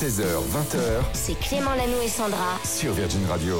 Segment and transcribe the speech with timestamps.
[0.00, 0.78] 16h, 20h
[1.12, 2.58] C'est Clément Lanou et Sandra.
[2.64, 3.58] sur Virgin Radio.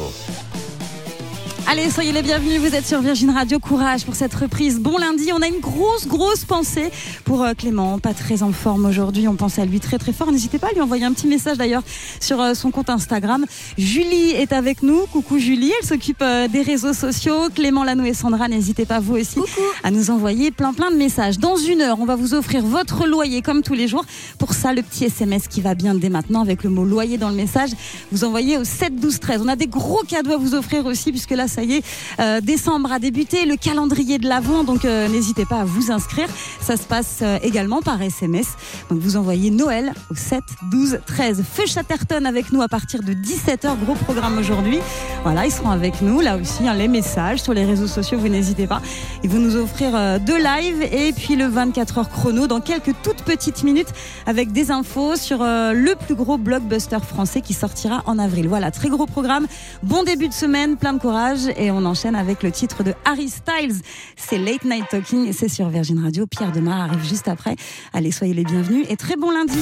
[1.67, 4.81] Allez, soyez les bienvenus, vous êtes sur Virgin Radio, courage pour cette reprise.
[4.81, 6.91] Bon lundi, on a une grosse, grosse pensée
[7.25, 10.33] pour euh, Clément, pas très en forme aujourd'hui, on pense à lui très très fort.
[10.33, 11.83] N'hésitez pas à lui envoyer un petit message d'ailleurs
[12.21, 13.45] sur euh, son compte Instagram.
[13.79, 17.49] Julie est avec nous, coucou Julie, elle s'occupe euh, des réseaux sociaux.
[17.55, 19.41] Clément Lanou et Sandra, n'hésitez pas vous aussi
[19.85, 21.39] à nous envoyer plein plein de messages.
[21.39, 24.05] Dans une heure, on va vous offrir votre loyer comme tous les jours.
[24.39, 27.29] Pour ça, le petit SMS qui va bien dès maintenant avec le mot loyer dans
[27.29, 27.71] le message,
[28.13, 29.43] vous envoyez au 7 12 13.
[29.45, 31.85] On a des gros cadeaux à vous offrir aussi puisque là, ça y est,
[32.21, 36.29] euh, décembre a débuté, le calendrier de l'avant, donc euh, n'hésitez pas à vous inscrire.
[36.61, 38.47] Ça se passe euh, également par SMS.
[38.89, 40.41] Donc vous envoyez Noël au 7
[40.71, 41.45] 12 13.
[41.53, 44.79] Feu Chatterton avec nous à partir de 17h, gros programme aujourd'hui.
[45.25, 48.29] Voilà, ils seront avec nous là aussi, hein, les messages sur les réseaux sociaux, vous
[48.29, 48.81] n'hésitez pas.
[49.25, 53.23] Ils vont nous offrir deux lives et puis le 24 heures chrono dans quelques toutes
[53.23, 53.93] petites minutes
[54.27, 58.49] avec des infos sur le plus gros blockbuster français qui sortira en avril.
[58.49, 59.47] Voilà, très gros programme.
[59.83, 63.29] Bon début de semaine, plein de courage et on enchaîne avec le titre de Harry
[63.29, 63.81] Styles.
[64.17, 66.27] C'est Late Night Talking et c'est sur Virgin Radio.
[66.27, 67.57] Pierre Demar arrive juste après.
[67.93, 69.59] Allez, soyez les bienvenus et très bon lundi.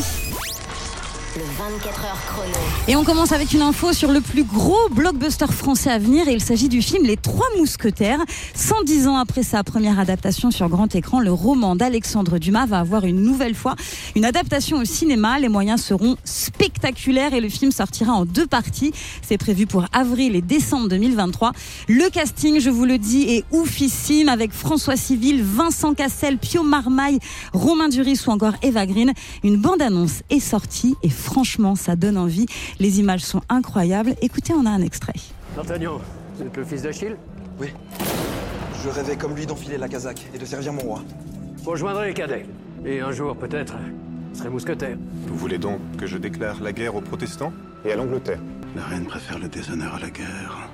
[1.39, 2.53] Le 24 heures chrono.
[2.89, 6.33] Et on commence avec une info sur le plus gros blockbuster français à venir et
[6.33, 8.19] il s'agit du film Les Trois Mousquetaires.
[8.55, 13.05] 110 ans après sa première adaptation sur grand écran, le roman d'Alexandre Dumas va avoir
[13.05, 13.77] une nouvelle fois
[14.17, 15.39] une adaptation au cinéma.
[15.39, 18.93] Les moyens seront spectaculaires et le film sortira en deux parties.
[19.23, 21.53] C'est prévu pour avril et décembre 2023.
[21.87, 27.21] Le casting, je vous le dis, est oufissime avec François Civil, Vincent Cassel, Pio Marmaille,
[27.53, 29.13] Romain Duris ou encore Eva Green.
[29.45, 32.47] Une bande-annonce est sortie et franchement, ça donne envie.
[32.81, 34.15] Les images sont incroyables.
[34.23, 35.13] Écoutez, on a un extrait.
[35.55, 36.01] D'Artagnan,
[36.35, 37.17] vous êtes le fils d'Achille
[37.61, 37.69] Oui.
[38.83, 41.03] Je rêvais comme lui d'enfiler la casaque et de servir mon roi.
[41.59, 42.47] Vous rejoindrez les cadets.
[42.87, 43.75] Et un jour, peut-être,
[44.33, 44.97] vous serez mousquetaire.
[45.27, 47.53] Vous voulez donc que je déclare la guerre aux protestants
[47.85, 48.41] et à l'Angleterre
[48.75, 50.71] La reine préfère le déshonneur à la guerre.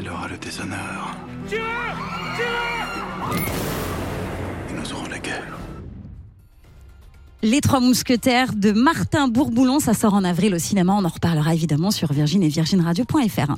[0.00, 1.16] Elle aura le déshonneur.
[4.70, 5.58] Et nous aurons la guerre.
[7.42, 10.94] Les Trois Mousquetaires de Martin Bourboulon, ça sort en avril au cinéma.
[10.98, 13.54] On en reparlera évidemment sur Virgin et virginradio.fr.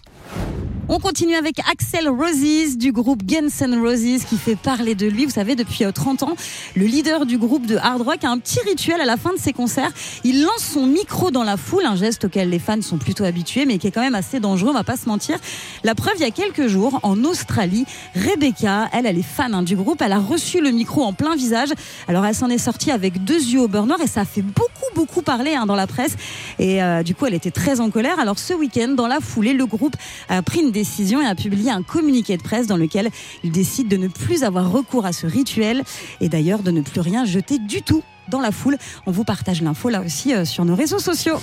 [0.92, 5.24] On continue avec Axel Roses du groupe Guns N' Roses qui fait parler de lui.
[5.24, 6.34] Vous savez, depuis euh, 30 ans,
[6.74, 9.38] le leader du groupe de hard rock a un petit rituel à la fin de
[9.38, 9.92] ses concerts.
[10.24, 13.66] Il lance son micro dans la foule, un geste auquel les fans sont plutôt habitués,
[13.66, 15.38] mais qui est quand même assez dangereux, on va pas se mentir.
[15.84, 17.84] La preuve, il y a quelques jours, en Australie,
[18.16, 21.36] Rebecca, elle, elle est fan hein, du groupe, elle a reçu le micro en plein
[21.36, 21.68] visage.
[22.08, 24.42] Alors elle s'en est sortie avec deux yeux au beurre noir et ça a fait
[24.42, 26.16] beaucoup, beaucoup parler hein, dans la presse.
[26.58, 28.18] Et euh, du coup, elle était très en colère.
[28.18, 29.94] Alors ce week-end, dans la foulée, le groupe
[30.28, 30.79] a pris une décision
[31.20, 33.10] et a publié un communiqué de presse dans lequel
[33.44, 35.82] il décide de ne plus avoir recours à ce rituel
[36.20, 38.76] et d'ailleurs de ne plus rien jeter du tout dans la foule.
[39.06, 41.38] On vous partage l'info là aussi euh, sur nos réseaux sociaux.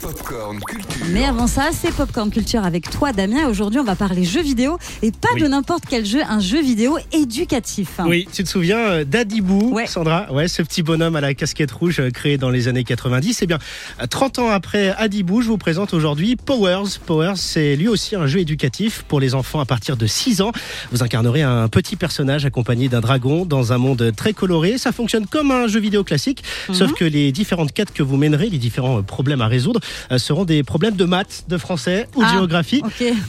[0.00, 1.06] Popcorn Culture.
[1.12, 3.46] Mais avant ça, c'est Popcorn Culture avec toi, Damien.
[3.48, 5.42] Aujourd'hui, on va parler jeux vidéo et pas Oui.
[5.42, 8.00] de n'importe quel jeu, un jeu vidéo éducatif.
[8.04, 9.86] Oui, tu te souviens euh, d'Adibou, Ouais.
[9.86, 13.38] Sandra Ouais, ce petit bonhomme à la casquette rouge euh, créé dans les années 90.
[13.42, 13.58] Eh bien,
[14.00, 16.98] euh, 30 ans après Adibou, je vous présente aujourd'hui Powers.
[17.06, 20.50] Powers, c'est lui aussi un jeu éducatif pour les enfants à partir de 6 ans.
[20.90, 24.78] Vous incarnerez un petit personnage accompagné d'un dragon dans un monde très coloré.
[24.78, 26.42] Ça fonctionne comme un jeu vidéo classique,
[26.72, 29.80] sauf que les différentes quêtes que vous mènerez, les différents euh, problèmes à résoudre,
[30.10, 32.82] euh, seront des problèmes de maths, de français ou de Ah, géographie.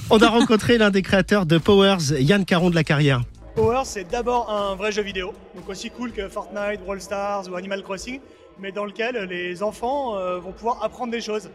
[0.10, 3.22] On a rencontré l'un des créateurs de Powers, Yann Caron de la Carrière.
[3.56, 7.56] Power, c'est d'abord un vrai jeu vidéo, donc aussi cool que Fortnite, Brawl Stars ou
[7.56, 8.20] Animal Crossing,
[8.60, 11.50] mais dans lequel les enfants euh, vont pouvoir apprendre des choses.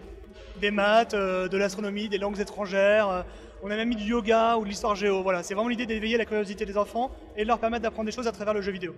[0.61, 3.09] Des maths, euh, de l'astronomie, des langues étrangères.
[3.09, 3.23] euh,
[3.65, 5.25] on a même mis du yoga ou de l'histoire géo.
[5.25, 8.15] Voilà, c'est vraiment l'idée d'éveiller la curiosité des enfants et de leur permettre d'apprendre des
[8.15, 8.95] choses à travers le jeu vidéo.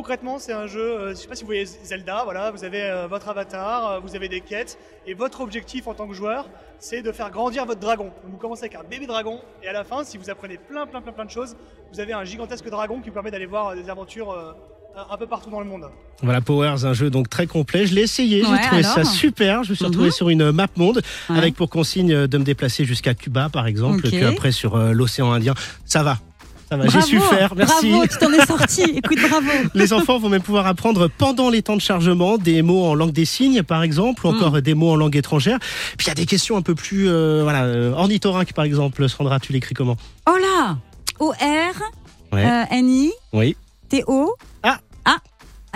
[0.00, 2.82] Concrètement, c'est un jeu, euh, je sais pas si vous voyez Zelda, voilà, vous avez
[2.82, 4.76] euh, votre avatar, euh, vous avez des quêtes,
[5.06, 8.04] et votre objectif en tant que joueur, c'est de faire grandir votre dragon.
[8.22, 10.86] Donc vous commencez avec un bébé dragon, et à la fin, si vous apprenez plein,
[10.86, 11.56] plein, plein, plein de choses,
[11.94, 14.52] vous avez un gigantesque dragon qui vous permet d'aller voir euh, des aventures euh,
[15.10, 15.88] un- peu partout dans le monde.
[16.22, 17.86] Voilà, Powers, un jeu donc très complet.
[17.86, 19.64] Je l'ai essayé, Ouais, j'ai trouvé ça super.
[19.64, 19.90] Je me suis Mhm.
[19.92, 21.00] retrouvé sur une map monde
[21.30, 21.38] Ouais.
[21.38, 25.54] avec pour consigne de me déplacer jusqu'à Cuba, par exemple, puis après sur l'océan Indien.
[25.86, 26.18] Ça va,
[26.88, 27.54] j'ai su faire.
[27.56, 27.90] Merci.
[27.90, 28.82] Bravo, tu t'en es sorti.
[28.82, 29.50] Écoute, bravo.
[29.74, 33.12] Les enfants vont même pouvoir apprendre pendant les temps de chargement des mots en langue
[33.12, 35.58] des signes, par exemple, ou encore des mots en langue étrangère.
[35.96, 39.08] Puis il y a des questions un peu plus, euh, voilà, euh, ornithorynque, par exemple.
[39.08, 39.96] Sandra, tu l'écris comment?
[40.28, 40.76] Oh là
[41.18, 41.34] O-R,
[42.32, 42.44] Ouais.
[42.44, 43.56] euh, N-I, Oui.
[43.88, 44.34] T-O.
[44.62, 44.78] Ah.
[44.78, 44.80] Ah.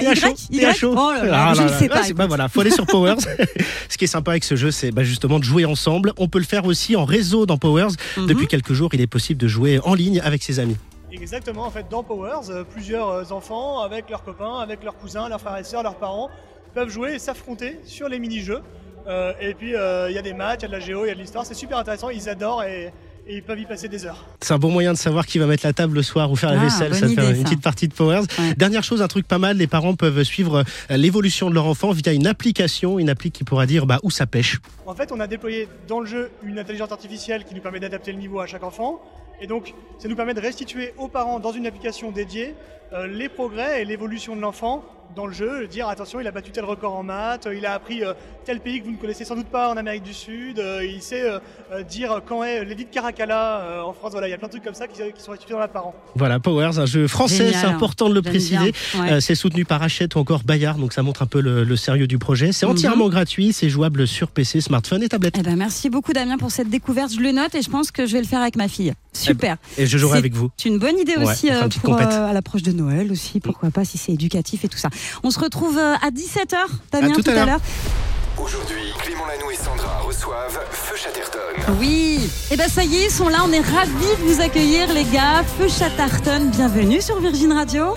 [0.00, 0.74] Y, Y.
[0.74, 0.94] chaud.
[0.96, 2.02] Oh là là, Ah je là ne sais pas.
[2.14, 3.16] bah voilà, faut aller sur Powers.
[3.88, 6.12] Ce qui est sympa avec ce jeu, c'est bah, justement de jouer ensemble.
[6.18, 7.90] On peut le faire aussi en réseau dans Powers.
[8.16, 8.26] Mhm.
[8.26, 10.76] Depuis quelques jours, il est possible de jouer en ligne avec ses amis.
[11.12, 15.28] Exactement, en fait, dans Powers, euh, plusieurs euh, enfants avec leurs copains, avec leurs cousins,
[15.28, 16.30] leurs frères et sœurs, leurs parents
[16.72, 18.60] peuvent jouer et s'affronter sur les mini-jeux.
[19.08, 21.04] Euh, et puis euh, il y a des maths, il y a de la géo,
[21.04, 22.92] il y a de l'histoire, c'est super intéressant, ils adorent et,
[23.26, 24.26] et ils peuvent y passer des heures.
[24.40, 26.50] C'est un bon moyen de savoir qui va mettre la table le soir ou faire
[26.52, 26.94] la Ah, vaisselle.
[26.94, 27.42] Ça fait une ça.
[27.44, 28.22] petite partie de Powers.
[28.38, 28.54] Ouais.
[28.56, 31.92] Dernière chose, un truc pas mal, les parents peuvent suivre euh, l'évolution de leur enfant
[31.92, 34.58] via une application, une appli qui pourra dire bah, où ça pêche.
[34.86, 38.12] En fait, on a déployé dans le jeu une intelligence artificielle qui nous permet d'adapter
[38.12, 39.00] le niveau à chaque enfant.
[39.40, 42.54] Et donc, ça nous permet de restituer aux parents dans une application dédiée
[42.92, 44.84] euh, les progrès et l'évolution de l'enfant
[45.16, 45.66] dans le jeu.
[45.66, 48.12] Dire attention, il a battu tel record en maths, il a appris euh,
[48.44, 51.02] tel pays que vous ne connaissez sans doute pas en Amérique du Sud, euh, il
[51.02, 54.12] sait euh, dire quand est l'édit de Caracalla euh, en France.
[54.12, 55.68] Voilà, il y a plein de trucs comme ça qui, qui sont restitués dans la
[55.68, 55.94] parent.
[56.16, 58.72] Voilà, Powers, un jeu français, c'est important de le préciser.
[58.98, 59.12] Ouais.
[59.12, 61.76] Euh, c'est soutenu par Hachette ou encore Bayard, donc ça montre un peu le, le
[61.76, 62.52] sérieux du projet.
[62.52, 62.72] C'est Mhm.
[62.72, 65.34] entièrement gratuit, c'est jouable sur PC, smartphone et tablette.
[65.38, 67.12] Eh ben, merci beaucoup Damien pour cette découverte.
[67.12, 68.92] Je le note et je pense que je vais le faire avec ma fille.
[69.12, 69.56] Super.
[69.76, 70.50] Et je jouerai avec vous.
[70.56, 73.70] C'est une bonne idée Ouais, aussi euh, pour, euh, à l'approche de Noël aussi, pourquoi
[73.70, 74.88] pas si c'est éducatif et tout ça.
[75.22, 76.56] On se retrouve euh, à 17h,
[76.92, 77.60] Damien, tout à l'heure.
[78.38, 81.74] Aujourd'hui, Clément Lanoux et Sandra reçoivent Feu Chatterton.
[81.78, 84.92] Oui, et ben ça y est, ils sont là, on est ravis de vous accueillir
[84.92, 85.42] les gars.
[85.58, 87.94] Feu Chatterton, bienvenue sur Virgin Radio.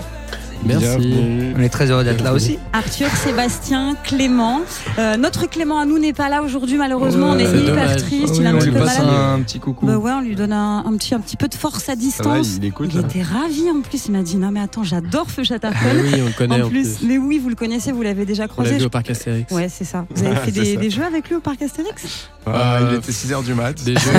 [0.64, 1.14] Merci.
[1.56, 2.58] On est très heureux d'être là aussi.
[2.72, 4.62] Arthur, Sébastien, Clément.
[4.98, 8.02] Euh, notre Clément à nous n'est pas là aujourd'hui malheureusement, on est c'est hyper dommage.
[8.02, 9.14] triste, Oui, il est un on petit lui peu passe malade.
[9.14, 9.86] un petit coucou.
[9.86, 12.56] Bah ouais, on lui donne un, un petit, un petit peu de force à distance.
[12.56, 13.06] il écoute, Il là.
[13.06, 14.06] était ravi en plus.
[14.06, 15.78] Il m'a dit non mais attends, j'adore Feu Chatterton.
[15.82, 17.06] Ah oui, on le connaît, En en plus, plus.
[17.06, 18.74] mais oui, vous le connaissez, vous l'avez déjà On l'a croisé.
[18.74, 19.52] vu je- au parc Astérix.
[19.52, 20.06] Ouais, c'est ça.
[20.14, 22.28] Vous avez fait C'est des, jeux avec lui au parc Astérix?
[22.46, 23.72] Ah, il était 6h du mat.
[23.84, 24.10] Des jeux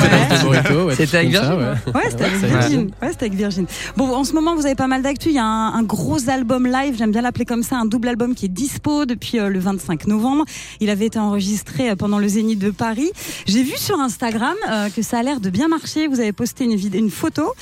[0.46, 0.96] Ouais.
[0.96, 2.02] C'était avec Virgin, ouais.
[2.10, 2.82] C'était avec Virgin.
[3.02, 3.66] Ouais, c'était avec Virgin.
[3.98, 5.30] Bon, en ce moment, vous avez pas mal d'actu.
[5.30, 8.36] Il y a un gros album live, j'aime bien l'appeler comme ça, un double album
[8.36, 10.44] qui est dispo depuis euh, le 25 novembre.
[10.82, 13.10] Il avait été enregistré euh, pendant le Zénith de Paris.
[13.48, 16.08] J'ai vu sur Instagram euh, que ça a l'air de bien marcher.
[16.08, 17.54] Vous avez posté une, vidéo, une photo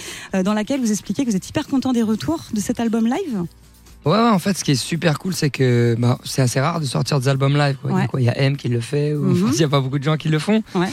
[0.43, 3.43] dans laquelle vous expliquez que vous êtes hyper content des retours de cet album live.
[4.05, 6.79] Ouais, ouais, en fait, ce qui est super cool, c'est que bah, c'est assez rare
[6.81, 7.77] de sortir des albums live.
[7.81, 7.91] quoi.
[7.91, 8.07] Il y a Ouais.
[8.07, 9.49] quoi, Il y a M qui le fait, ou Mhm.
[9.53, 10.61] il n'y a pas beaucoup de gens qui le font.
[10.75, 10.89] Ouais.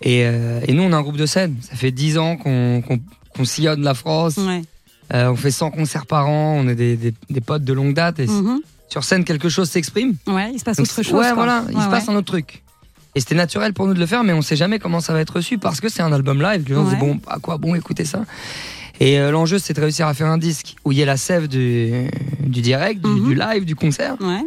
[0.00, 1.56] Et, euh, et nous, on a un groupe de scène.
[1.60, 4.38] Ça fait 10 ans qu'on sillonne la France.
[5.10, 5.16] Ouais.
[5.16, 6.56] Euh, on fait 100 concerts par an.
[6.58, 8.18] On est des, des- des potes de longue date.
[8.20, 8.60] Et Mhm.
[8.88, 10.14] sur scène, quelque chose s'exprime.
[10.26, 11.12] Ouais, il se passe Donc, autre chose.
[11.14, 11.34] Ouais, quoi.
[11.34, 12.14] voilà, il Ouais, se passe ouais.
[12.14, 12.62] un autre truc.
[13.14, 15.20] Et c'était naturel pour nous de le faire, mais on sait jamais comment ça va
[15.20, 16.64] être reçu parce que c'est un album live.
[16.68, 17.14] Les gens se disent, Ouais.
[17.14, 18.24] bon, à quoi bon écouter ça?
[19.00, 21.16] Et euh, l'enjeu, c'est de réussir à faire un disque où il y ait la
[21.16, 22.08] sève du,
[22.40, 23.24] du direct, du, Mhm.
[23.28, 24.16] du live, du concert.
[24.20, 24.42] Ouais.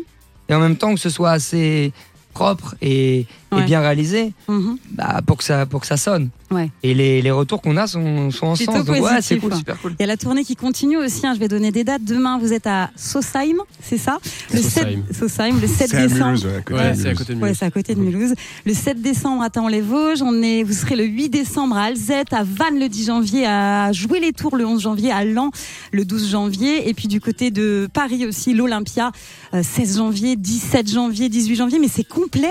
[0.50, 1.91] Et en même temps que ce soit assez
[2.33, 3.63] propre et, et Ouais.
[3.65, 4.77] bien réalisé Mhm.
[4.91, 6.29] bah, pour, que ça, pour que ça sonne.
[6.51, 6.69] Ouais.
[6.81, 8.85] Et les, les retours qu'on a sont, sont en Plutôt sens.
[8.85, 9.93] Donc, ouais, c'est cool, super cool.
[9.99, 11.25] Il y a la tournée qui continue aussi.
[11.27, 11.33] hein.
[11.35, 12.03] Je vais donner des dates.
[12.03, 14.17] Demain, vous êtes à Sausheim, c'est ça?
[14.51, 15.03] Le Sausheim.
[15.11, 16.25] 7, Sausheim, le 7 C'est à décembre.
[16.31, 17.17] Mulhouse, ouais, à côté de c'est à Mulhouse.
[17.19, 17.57] côté de Ouais, Mulhouse.
[17.59, 18.33] c'est à côté de Mulhouse.
[18.65, 20.21] Le 7 décembre à Taon-les-Vosges.
[20.23, 23.91] On est, vous serez le 8 décembre à Alzette, à Vannes le 10 janvier, à
[23.91, 25.51] Jouer les Tours le 11 janvier, à Lens
[25.91, 26.89] le 12 janvier.
[26.89, 29.11] Et puis du côté de Paris aussi, l'Olympia,
[29.53, 31.77] euh, 16 janvier, 17 janvier, 18 janvier.
[31.79, 32.49] Mais c'est complet.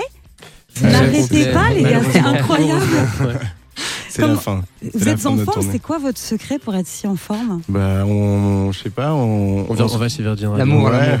[0.81, 2.01] N'arrêtez pas, les gars.
[2.11, 2.81] C'est incroyable.
[4.09, 4.61] C'est la fin.
[4.93, 5.65] Vous êtes en forme.
[5.71, 7.61] C'est quoi votre secret pour être si en forme?
[7.69, 10.53] Bah, on, je sais pas, on, On, vient- on va chez Virgin.
[10.57, 11.19] L'amour, on fait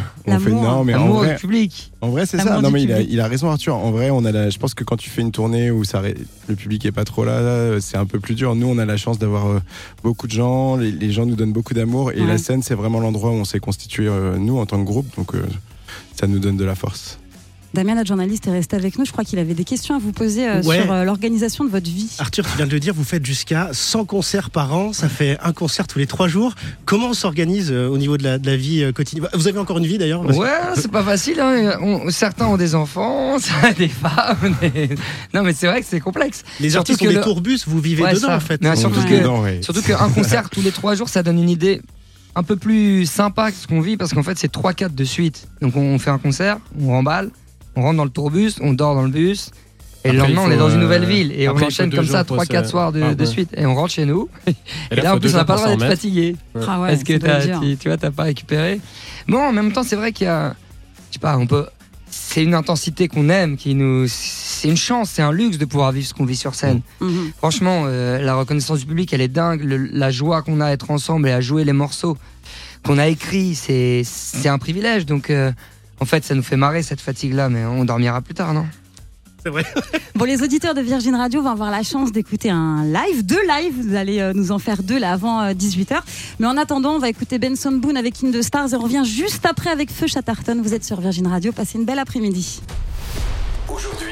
[0.49, 0.63] L'amour.
[0.63, 1.93] non, mais en vrai, du public.
[2.01, 2.59] en vrai c'est ça.
[2.59, 3.13] Non mais il a, public.
[3.13, 3.75] il a raison Arthur.
[3.75, 6.01] En vrai, on a la, je pense que quand tu fais une tournée où ça,
[6.49, 8.55] le public est pas trop là, c'est un peu plus dur.
[8.55, 9.59] Nous, on a la chance d'avoir euh,
[10.03, 10.75] beaucoup de gens.
[10.75, 12.27] Les, les gens nous donnent beaucoup d'amour et Ouais.
[12.27, 15.07] la scène, c'est vraiment l'endroit où on s'est constitué euh, nous en tant que groupe.
[15.15, 15.45] Donc euh,
[16.19, 17.19] ça nous donne de la force.
[17.73, 19.05] Damien, notre journaliste, est resté avec nous.
[19.05, 20.81] Je crois qu'il avait des questions à vous poser euh, Ouais.
[20.81, 22.09] sur euh, l'organisation de votre vie.
[22.17, 25.37] Arthur, tu viens de le dire, vous faites jusqu'à 100 concerts par an, ça fait
[25.43, 26.55] un concert tous les trois jours.
[26.85, 29.27] Comment on s'organise euh, au niveau de la, de la vie euh, quotidienne?
[29.35, 31.39] Vous avez encore une vie d'ailleurs que- Ouais, c'est pas facile.
[31.39, 31.77] Hein.
[31.81, 33.37] On- certains ont des enfants,
[33.77, 34.55] des femmes.
[34.61, 34.89] des-
[35.35, 36.43] Non, mais c'est vrai que c'est complexe.
[36.59, 38.35] Les Surtout artistes ont des le- tourbus, vous vivez Ouais, dedans ça.
[38.37, 38.61] en fait.
[38.63, 41.81] Mais On surtout qu'un concert tous les trois jours, ça donne une idée
[42.35, 45.47] un peu plus sympa que ce qu'on vit parce qu'en fait, c'est 3-4 de suite.
[45.61, 47.29] Donc, on fait un concert, on remballe,
[47.79, 49.51] on rentre dans le tourbus, on dort dans le bus.
[50.05, 52.05] Et le lendemain, on est dans une euh, nouvelle ville et on après, enchaîne comme
[52.05, 54.29] ça jours pour 3-4 se- soirs de, Ah, suite et on rentre chez nous.
[54.91, 56.35] Et, là, en plus, on n'a pas le droit d'être fatigué
[56.67, 58.79] Ah ouais, parce que tu, tu vois, t'as pas récupéré.
[59.27, 60.55] Bon, en même temps, c'est vrai qu'il y a,
[61.09, 61.65] je sais pas, on peut.
[62.11, 65.91] C'est une intensité qu'on aime, qui nous, c'est une chance, c'est un luxe de pouvoir
[65.91, 66.81] vivre ce qu'on vit sur scène.
[67.01, 67.31] Mhm.
[67.37, 69.61] Franchement, euh, la reconnaissance du public, elle est dingue.
[69.63, 72.17] Le- la joie qu'on a à être ensemble et à jouer les morceaux
[72.85, 75.05] qu'on a écrits, c'est c'est un privilège.
[75.05, 75.51] Donc, euh,
[75.99, 78.65] en fait, ça nous fait marrer cette fatigue-là, mais on dormira plus tard, non?
[79.43, 79.65] C'est vrai.
[80.15, 83.73] Bon, les auditeurs de Virgin Radio vont avoir la chance d'écouter un live, deux lives.
[83.87, 86.01] Vous allez euh, nous en faire deux là avant 18h.
[86.39, 89.03] Mais en attendant, on va écouter Benson Boone avec In the Stars et on revient
[89.05, 90.61] juste après avec Feu Chatterton.
[90.61, 91.53] Vous êtes sur Virgin Radio.
[91.53, 92.61] Passez une belle après-midi.
[93.69, 94.08] Aujourd'hui,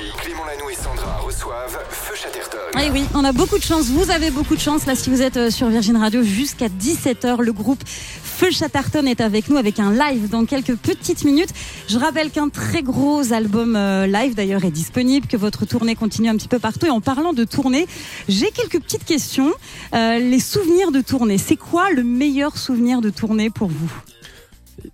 [2.78, 2.88] Chatterton.
[2.88, 3.86] Eh oui, on a beaucoup de chance.
[3.88, 4.86] Vous avez beaucoup de chance.
[4.86, 9.22] Là, si vous êtes euh, sur Virgin Radio jusqu'à 17h, le groupe Feu Chatterton est
[9.22, 11.50] avec nous avec un live dans quelques petites minutes.
[11.88, 16.30] Je rappelle qu'un très gros album euh, live d'ailleurs est disponible, que votre tournée continue
[16.30, 16.86] un petit peu partout.
[16.86, 17.88] Et en parlant de tournée,
[18.30, 19.52] j'ai quelques petites questions.
[19.96, 23.92] Euh, les souvenirs de tournée, c'est quoi le meilleur souvenir de tournée pour vous?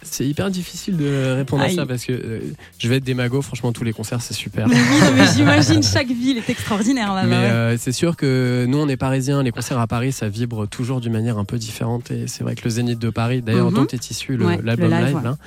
[0.02, 2.40] C'est hyper difficile de répondre à ça parce que euh,
[2.78, 4.68] je vais être démago, franchement, tous les concerts, c'est super.
[4.68, 7.28] Mais oui, mais j'imagine chaque ville est extraordinaire là-bas.
[7.28, 7.52] Mais ouais.
[7.52, 11.02] euh, c'est sûr que nous, on est parisiens, les concerts à Paris, ça vibre toujours
[11.02, 12.12] d'une manière un peu différente.
[12.12, 13.75] Et c'est vrai que le Zénith de Paris, d'ailleurs, Mhm.
[13.75, 15.24] dont est issu le- Ouais, l'album le live, live, ouais.
[15.24, 15.38] là,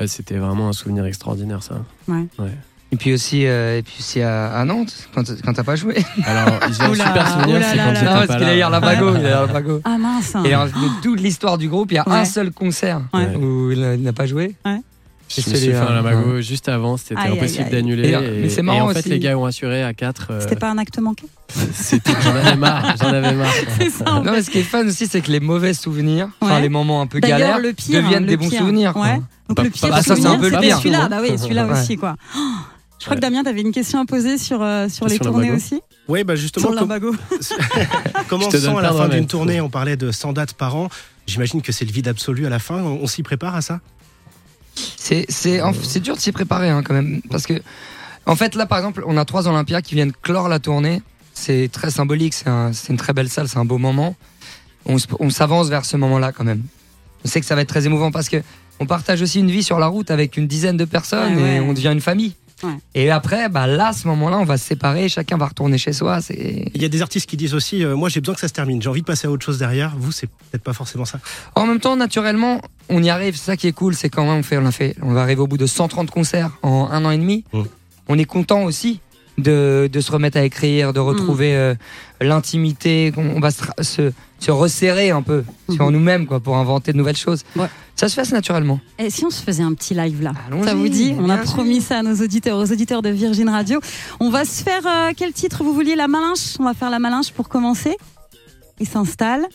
[0.00, 1.84] euh, c'était vraiment un souvenir extraordinaire, ça.
[2.08, 2.26] Ouais.
[2.92, 5.96] Et puis aussi, euh, et puis aussi à, à Nantes, quand, quand t'as pas joué.
[6.26, 8.48] Alors, j'ai un super souvenir, c'est quand pas parce qu'il là.
[8.48, 9.80] a hier la bago, il a la bago.
[9.84, 10.34] Ah mince.
[10.44, 10.72] Et en- de
[11.02, 12.16] toute l'histoire du groupe, il y a Ouais.
[12.16, 13.34] un seul concert Ouais.
[13.36, 14.54] où il n'a- pas joué.
[14.66, 14.78] Ouais.
[15.34, 16.42] Je Et me suis fait un lamago ouais.
[16.42, 17.70] juste avant, c'était impossible aïe.
[17.72, 18.08] d'annuler.
[18.10, 19.08] Et, Et, mais c'est et marrant en fait, aussi.
[19.08, 20.28] les gars ont assuré à 4.
[20.40, 21.24] C'était pas un acte manqué
[22.22, 23.50] J'en avais marre, j'en avais marre.
[23.78, 24.04] C'est ça.
[24.10, 26.60] en Non, mais ce qui est fun aussi, c'est que les mauvais souvenirs, enfin Ouais.
[26.60, 28.60] les moments un peu galères, le pire, deviennent des bons pire.
[28.60, 28.92] souvenirs.
[28.92, 29.02] quoi.
[29.02, 29.20] Ouais.
[29.48, 30.76] Donc Bah, le pire bah, ça, c'est un peu le pire.
[30.76, 31.08] celui-là.
[31.08, 31.80] Bah oui, celui-là Ouais.
[31.80, 32.16] aussi quoi.
[32.36, 32.40] Oh,
[33.02, 35.50] je crois que Damien, t'avais une question à poser sur, euh, sur les Sur tournées
[35.50, 35.80] aussi.
[36.08, 36.88] Oui, bah justement, Sur com-
[38.28, 40.88] comment on sent à la fin d'une tournée On parlait de 100 dates par an.
[41.26, 42.76] J'imagine que c'est le vide absolu à la fin.
[42.82, 43.80] On, on s'y prépare à ça?
[44.96, 47.54] C'est dur de s'y préparer hein, quand même parce que
[48.24, 51.02] en fait là par exemple on a trois Olympias qui viennent clore la tournée.
[51.34, 54.14] C'est très symbolique, c'est un- c'est une très belle salle, c'est un beau moment.
[54.86, 56.62] On, se- on s'avance vers ce moment-là quand même.
[57.24, 58.36] On sait que ça va être très émouvant parce que
[58.80, 61.60] on partage aussi une vie sur la route avec une dizaine de personnes Ouais, et
[61.60, 62.34] on devient une famille.
[62.62, 62.74] Ouais.
[62.94, 65.92] Et après, bah là, à ce moment-là, on va se séparer, chacun va retourner chez
[65.92, 66.20] soi.
[66.30, 68.52] Il y a des artistes qui disent aussi euh, Moi, j'ai besoin que ça se
[68.52, 68.80] termine.
[68.80, 69.94] J'ai envie de passer à autre chose derrière.
[69.96, 71.18] Vous, c'est peut-être pas forcément ça.
[71.54, 73.36] En même temps, naturellement, on y arrive.
[73.36, 75.22] C'est ça qui est cool, c'est quand même on fait, on a fait, on va
[75.22, 77.44] arriver au bout de 130 concerts en un an et demi.
[77.52, 77.62] Mm.
[78.08, 79.00] On est content aussi
[79.38, 81.74] de, de se remettre à écrire, de retrouver euh,
[82.20, 83.12] l'intimité.
[83.14, 85.92] qu'on- On va se, se, se resserrer un peu sur Mhm.
[85.92, 87.42] nous-mêmes, quoi, pour inventer de nouvelles choses.
[87.56, 87.66] Ouais.
[87.96, 88.80] Ça se fait assez naturellement.
[88.98, 90.32] Et si on se faisait un petit live là?
[90.64, 91.14] Ça vous dit?
[91.18, 91.54] On a sûr.
[91.54, 93.80] promis ça à nos auditeurs, aux auditeurs de Virgin Radio.
[94.20, 95.94] On va se faire euh, quel titre vous vouliez?
[95.96, 96.56] La malinche?
[96.58, 97.96] On va faire la malinche pour commencer.
[98.80, 99.46] Il s'installe.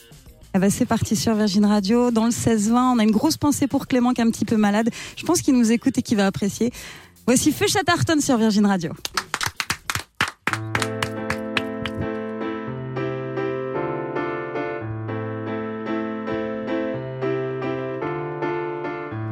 [0.53, 2.09] Ben, c'est parti sur Virgin Radio.
[2.09, 4.55] Dans le 16-20, on a une grosse pensée pour Clément qui est un petit peu
[4.57, 4.89] malade.
[5.15, 6.71] Je pense qu'il nous écoute et qu'il va apprécier.
[7.27, 8.91] Voici Feu Chatterton sur Virgin Radio.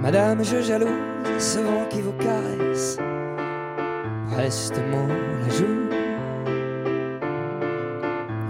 [0.06, 0.90] Madame, je jalouse
[1.40, 3.00] ce vent qui vous caresse.
[4.38, 5.08] Reste-moi
[5.42, 5.90] la joue.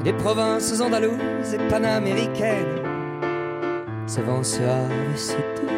[0.04, 2.82] Des provinces andalouses et panaméricaines.
[4.06, 5.72] Ce vent suave et si doux.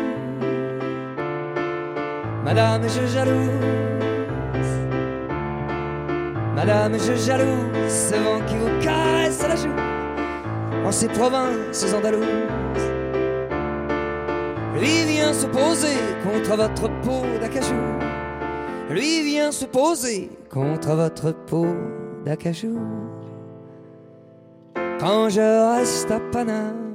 [2.43, 4.16] Madame, je jalouse.
[6.57, 9.79] Madame, je jalouse ce vent qui vous caresse la joue.
[10.83, 12.25] En ces provinces andalouses.
[14.73, 17.75] Lui vient se poser contre votre peau d'acajou.
[18.89, 21.67] Lui vient se poser contre votre peau
[22.25, 22.79] d'acajou.
[24.99, 26.86] Quand je reste à Paname.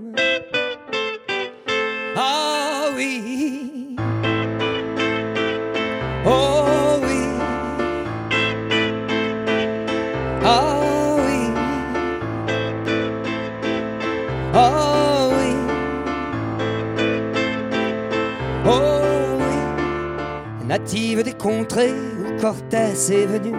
[22.42, 23.52] Cortés est venu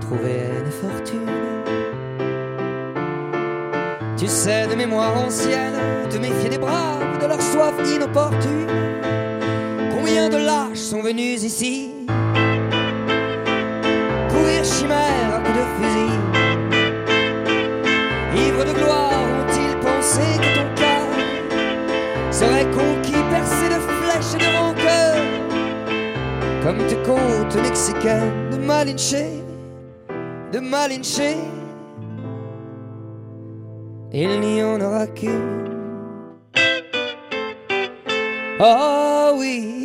[0.00, 1.30] trouver une fortune.
[4.18, 5.78] Tu sais de mémoire ancienne,
[6.10, 8.69] te méfier des braves, de leur soif inopportune.
[26.70, 29.24] Comme tes côtes mexicaines de Malinche,
[30.52, 31.36] de Malinche.
[34.12, 35.64] Il n'y en aura qu'une.
[38.60, 39.79] Oh oui.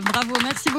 [0.00, 0.69] Bravo, merci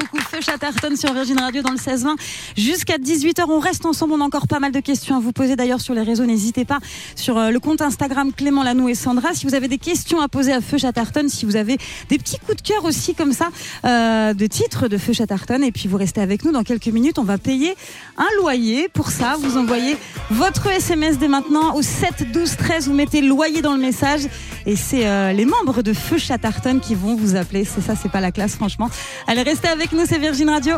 [0.96, 2.16] sur Virgin Radio dans le 16-20.
[2.56, 5.56] Jusqu'à 18h, on reste ensemble, on a encore pas mal de questions à vous poser
[5.56, 6.24] d'ailleurs sur les réseaux.
[6.24, 6.78] N'hésitez pas
[7.14, 9.32] sur euh, le compte Instagram Clément Lanou et Sandra.
[9.34, 12.38] Si vous avez des questions à poser à Feu Chatterton, si vous avez des petits
[12.38, 13.48] coups de cœur aussi comme ça,
[13.84, 17.18] euh, de titres de Feu Chatterton, et puis vous restez avec nous dans quelques minutes,
[17.18, 17.74] on va payer
[18.18, 18.88] un loyer.
[18.88, 19.96] Pour ça, vous envoyez
[20.30, 24.22] votre SMS dès maintenant au 7 12 13, vous mettez loyer dans le message
[24.66, 27.64] et c'est euh, les membres de Feu Chatterton qui vont vous appeler.
[27.64, 28.90] C'est ça, c'est pas la classe franchement.
[29.26, 30.76] Allez, restez avec nous, c'est Virgin Radio.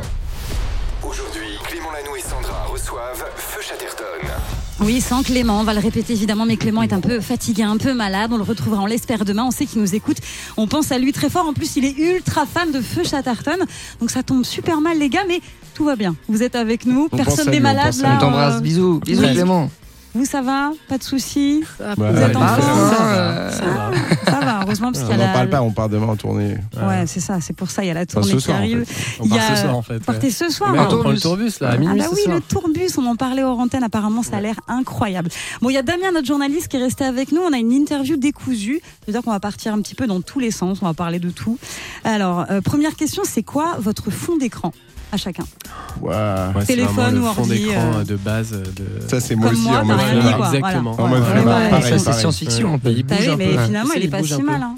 [1.05, 4.29] Aujourd'hui, Clément Lanou et Sandra reçoivent Feu Chatterton.
[4.81, 7.77] Oui, sans Clément, on va le répéter évidemment, mais Clément est un peu fatigué, un
[7.77, 8.33] peu malade.
[8.33, 9.45] On le retrouvera, on l'espère demain.
[9.45, 10.17] On sait qu'il nous écoute.
[10.57, 11.47] On pense à lui très fort.
[11.47, 13.59] En plus, il est ultra fan de Feu Chatterton.
[14.01, 15.41] Donc ça tombe super mal, les gars, mais
[15.75, 16.17] tout va bien.
[16.29, 17.09] Vous êtes avec nous.
[17.13, 18.15] On Personne n'est on malade à là.
[18.17, 18.57] On t'embrasse.
[18.57, 18.99] euh, Bisous.
[19.07, 19.35] Bisous, oui.
[19.35, 19.71] Clément.
[20.15, 20.71] Vous, ça va?
[20.89, 21.65] Pas de soucis?
[21.81, 22.61] Bah, Vous êtes en forme?
[22.63, 23.51] Ça va.
[23.51, 23.91] Ça va,
[24.31, 25.33] ça va, heureusement, parce On qu'il y a n'en la.
[25.33, 26.57] parle pas, on part demain en tournée.
[26.77, 28.57] Ouais, c'est ça, c'est pour ça, il y a la Enfin, tournée ce qui soir,
[28.57, 28.85] en arrive.
[28.85, 29.21] fait.
[29.23, 30.33] On part a- ce soir, en fait, partez ouais.
[30.33, 32.35] ce soir Mais hein on prend le tourbus là, à minuit ah bah oui, soir.
[32.37, 35.31] le tourbus, on en parlait hors antenne, apparemment ça a l'air incroyable.
[35.61, 37.41] Bon, il y a Damien, notre journaliste, qui est resté avec nous.
[37.41, 38.81] On a une interview décousue.
[39.05, 41.31] C'est-à-dire qu'on va partir un petit peu dans tous les sens, on va parler de
[41.31, 41.59] tout.
[42.05, 44.73] Alors, euh, première question, c'est quoi votre fond d'écran?
[45.15, 45.45] À chacun
[46.01, 46.49] Ouah.
[46.55, 49.09] Ouais, c'est Téléphone ou ordi, d'écran euh, euh, de base euh, de.
[49.09, 50.55] Ça, c'est moi Comme aussi moi, en mode flemmard.
[50.55, 50.97] Exactement.
[51.01, 52.91] En mode flemmard, c'est science-fiction un peu.
[52.91, 54.63] Il T'as bouge vu, un mais finalement, il est pas si mal.
[54.63, 54.75] Hein.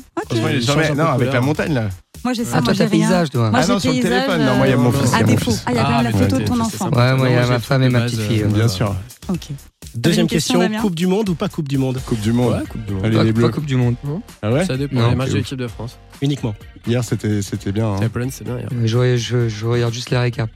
[0.97, 1.89] Non, avec la montagne là.
[2.25, 3.01] Moi, j'ai ça, Ah, moi, toi, j'ai t'as rien.
[3.07, 3.51] paysage, toi.
[3.51, 4.45] Moi, Ah j'ai non, sur le téléphone.
[4.45, 5.15] Non, moi, il y a mon euh, fils.
[5.15, 5.51] À il y a mon défaut.
[5.53, 5.63] fils.
[5.67, 6.91] Ah, il y a quand même la Ah, photo de ton enfant.
[6.91, 8.45] Ouais, moi, il y a ma femme et ma petite euh, fille.
[8.49, 8.95] Bien sûr.
[9.29, 9.49] Ok.
[9.97, 12.53] Deuxième question, question, Coupe du Monde ou pas Coupe du Monde Coupe du Monde.
[12.55, 13.05] Ouais, Coupe du Monde.
[13.05, 13.49] Allez, Pas- les Pas bleus.
[13.51, 13.95] Coupe du Monde.
[14.43, 14.97] Ah ouais Ça dépend.
[14.97, 15.99] Non, Les matchs de l'équipe de France.
[16.23, 16.55] Uniquement.
[16.87, 17.89] Hier, c'était c'était bien.
[17.95, 17.99] hein.
[18.01, 18.69] La Pologne, c'est bien hier.
[18.85, 20.53] Je, regarde- je- je regarde juste les récaps.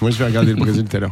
[0.00, 1.10] Moi, je vais regarder le Brésil tout à l'heure.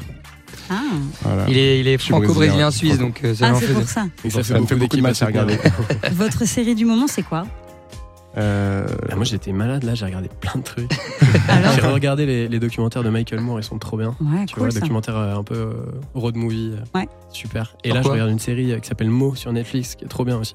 [0.71, 0.75] Ah,
[1.23, 1.45] Voilà.
[1.49, 2.71] Il est, il est Je franco-brésilien brésilien.
[2.71, 4.07] suisse, donc euh, ça Ah, c'est pour ça.
[4.25, 5.57] Et Ça me fait beaucoup de matchs à regarder.
[6.13, 7.47] Votre série du moment, c'est quoi?
[8.39, 10.91] Euh, Ah, moi j'étais malade là, j'ai regardé plein de trucs.
[11.49, 14.15] Alors j'ai regardé les, les documentaires de Michael Moore, ils sont trop bien.
[14.21, 14.81] Ouais, Tu cool vois, ça.
[14.81, 15.73] documentaire euh, un peu euh,
[16.15, 16.75] road movie.
[16.95, 17.09] Ouais.
[17.31, 17.75] Super.
[17.85, 20.39] Et là, je regarde une série qui s'appelle Mo sur Netflix, qui est trop bien
[20.39, 20.55] aussi.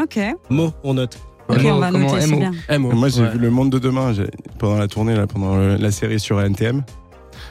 [0.00, 0.18] Ok.
[0.50, 1.18] On note.
[1.48, 2.38] Mo, on va comment, noter, c'est MO.
[2.38, 2.52] bien.
[2.70, 2.92] Eh, Mo.
[2.92, 3.30] Moi, j'ai Ouais.
[3.30, 4.12] vu Le Monde de demain
[4.58, 6.82] pendant la tournée, là, pendant le- la série sur NTM.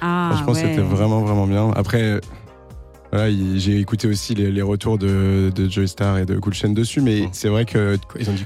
[0.02, 0.60] Ah, Franchement, ouais.
[0.70, 1.70] c'était vraiment, vraiment bien.
[1.76, 2.20] Après, euh,
[3.12, 6.70] voilà, j'ai écouté aussi les, les retours de, de Joy Star et de Cool Chain
[6.70, 7.98] dessus, mais c'est vrai que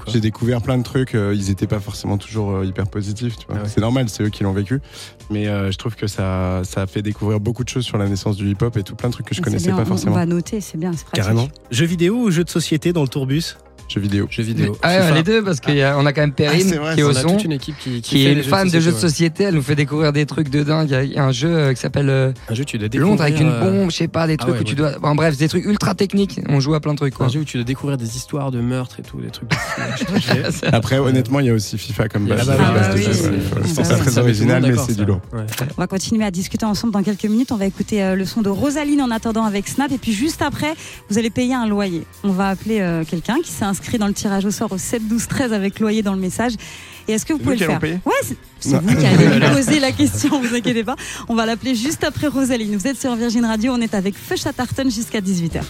[0.08, 1.14] j'ai découvert plein de trucs.
[1.14, 3.36] euh, ils n'étaient pas forcément toujours euh, hyper positifs.
[3.48, 3.58] Ah ouais.
[3.66, 4.80] C'est normal, c'est eux qui l'ont vécu.
[5.30, 8.08] Mais euh, je trouve que ça, ça a fait découvrir beaucoup de choses sur la
[8.08, 10.12] naissance du hip-hop et tout plein de trucs que je C'est connaissais bien, pas forcément.
[10.12, 11.22] On va noter, c'est bien, c'est pratique.
[11.22, 11.48] Carrément.
[11.70, 13.56] Jeux vidéo ou jeux de société dans le tourbus?
[13.88, 14.26] Jeux vidéo.
[14.30, 14.76] Jeux vidéo.
[14.82, 15.70] Ah ouais, les deux, parce qu'on
[16.06, 17.52] a quand même Perrine Ah, c'est vrai, qui est On au a son, toute une
[17.52, 19.00] équipe qui, est fan de jeux de ouais.
[19.00, 19.44] société.
[19.44, 20.88] Elle nous fait découvrir des trucs de dingue.
[21.04, 23.10] Il y a- un jeu euh, qui s'appelle euh, Un jeu, tu dois découvrir.
[23.10, 24.98] Londres avec une euh, bombe, je sais pas, des ah trucs ouais, où tu dois.
[24.98, 26.40] Bon, bref, des trucs ultra techniques.
[26.48, 27.26] On joue à plein de trucs, quoi.
[27.26, 29.50] Un jeu où tu dois découvrir des histoires de meurtres et tout, des trucs.
[30.72, 32.48] Après, honnêtement, il y a aussi FIFA comme base.
[32.50, 35.06] Ah bah ah c'est- ah très original, mais c'est du.
[35.06, 35.18] Ouais.
[35.76, 37.52] On va continuer à discuter ensemble dans quelques minutes.
[37.52, 39.92] On va écouter le son de Rosaline en attendant avec Snap.
[39.92, 40.74] Et puis juste après,
[41.08, 42.02] vous allez payer un loyer.
[42.24, 45.28] On va appeler quelqu'un qui s'est inscrit dans le tirage au sort au 7 12
[45.28, 46.52] 13 avec loyer dans le message.
[47.08, 48.12] Et est-ce que vous pouvez le faire Ouais,
[48.58, 50.96] c'est- vous qui allez lui poser la question, vous inquiétez pas.
[51.28, 52.74] On va l'appeler juste après Rosaline.
[52.76, 55.60] Vous êtes sur Virgin Radio, on est avec Feu Chatterton jusqu'à 18h.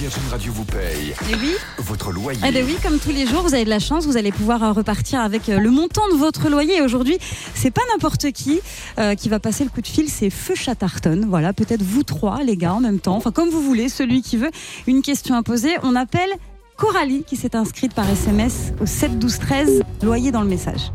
[0.00, 2.38] Virgin Radio vous paye Et oui votre loyer.
[2.46, 4.62] Eh ben oui, comme tous les jours, vous avez de la chance, vous allez pouvoir
[4.64, 6.78] euh, repartir avec euh, le montant de votre loyer.
[6.78, 7.16] Et Aujourd'hui,
[7.54, 8.60] c'est pas n'importe qui
[8.98, 11.24] euh, qui va passer le coup de fil, c'est Feu Chatterton.
[11.28, 13.16] Voilà, peut-être vous trois, les gars, en même temps.
[13.16, 14.50] Enfin, comme vous voulez, celui qui veut
[14.88, 15.70] une question à poser.
[15.84, 16.30] On appelle
[16.76, 20.90] Coralie qui s'est inscrite par SMS au 7 12 13, loyer dans le message.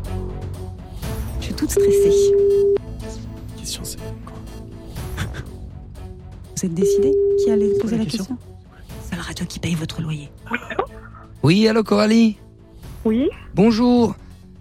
[1.40, 2.12] Je suis toute stressée.
[3.58, 5.24] Question, c'est quoi
[6.56, 8.38] Vous êtes décidé qui allait poser la la question question?
[9.08, 10.28] C'est la radio qui paye votre loyer.
[11.42, 11.82] Oui, allô?
[11.82, 12.36] Coralie?
[13.04, 13.28] Oui.
[13.54, 14.14] Bonjour.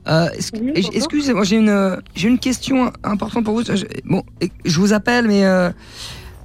[0.08, 0.92] Euh, est-ce- Oui, bonjour.
[0.96, 3.64] Excusez-moi, j'ai une, euh, j'ai une question importante pour vous.
[3.66, 4.24] Je- bon,
[4.64, 5.70] je vous appelle, mais euh,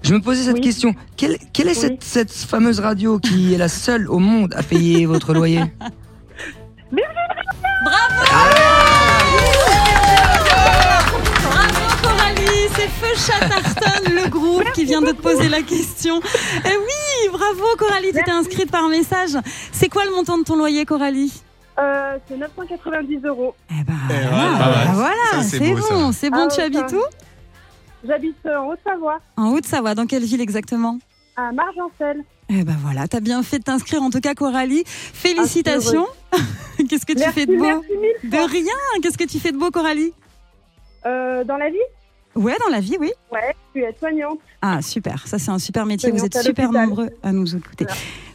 [0.05, 0.61] je me posais cette Oui.
[0.61, 0.95] question.
[1.17, 1.77] Quelle, quelle est Oui.
[1.99, 5.63] cette, cette fameuse radio qui est la seule au monde à payer votre loyer?
[11.45, 16.21] Bravo Coralie, c'est Feu Chatterton, le groupe qui vient de te poser la question.
[16.65, 19.31] Eh oui, bravo Coralie, tu t'es inscrite par message.
[19.73, 21.33] C'est quoi le montant de ton loyer Coralie?
[21.79, 23.55] Euh, c'est 990 euros.
[23.71, 24.87] Eh ben Eh voilà, ouais, pas mal.
[24.87, 26.97] bah voilà, c'est bon, c'est bon, Ah tu ouais, habites ça.
[26.97, 27.03] où?
[28.07, 30.99] J'habite euh, en Haute-Savoie, En Haute-Savoie, dans quelle ville exactement?
[31.37, 32.23] À Margencel.
[32.51, 34.85] Eh ben voilà, t'as bien fait de t'inscrire en tout cas Coralie.
[34.87, 36.07] Félicitations.
[36.89, 37.65] Qu'est-ce que tu Merci, fais de beau?
[38.25, 40.13] De rien, qu'est-ce que tu fais de beau Coralie?
[41.07, 41.77] Euh, dans la vie?
[42.37, 43.11] Ouais, dans la vie, oui.
[43.33, 44.39] Ouais, je suis aide-soignante.
[44.61, 45.27] Ah, super.
[45.27, 46.11] Ça, c'est un super métier.
[46.11, 47.87] Vous êtes Soignante super nombreux à nous écouter.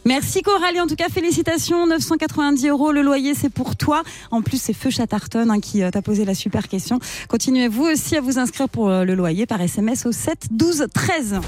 [0.04, 0.80] Merci Coralie.
[0.80, 1.86] En tout cas, félicitations.
[1.86, 2.92] 990 euros.
[2.92, 4.02] Le loyer, c'est pour toi.
[4.30, 6.98] En plus, c'est Feu Chatterton hein, qui euh, t'a posé la super question.
[7.28, 10.86] Continuez vous aussi à vous inscrire pour euh, le loyer par SMS au 7 12
[10.94, 11.40] 13.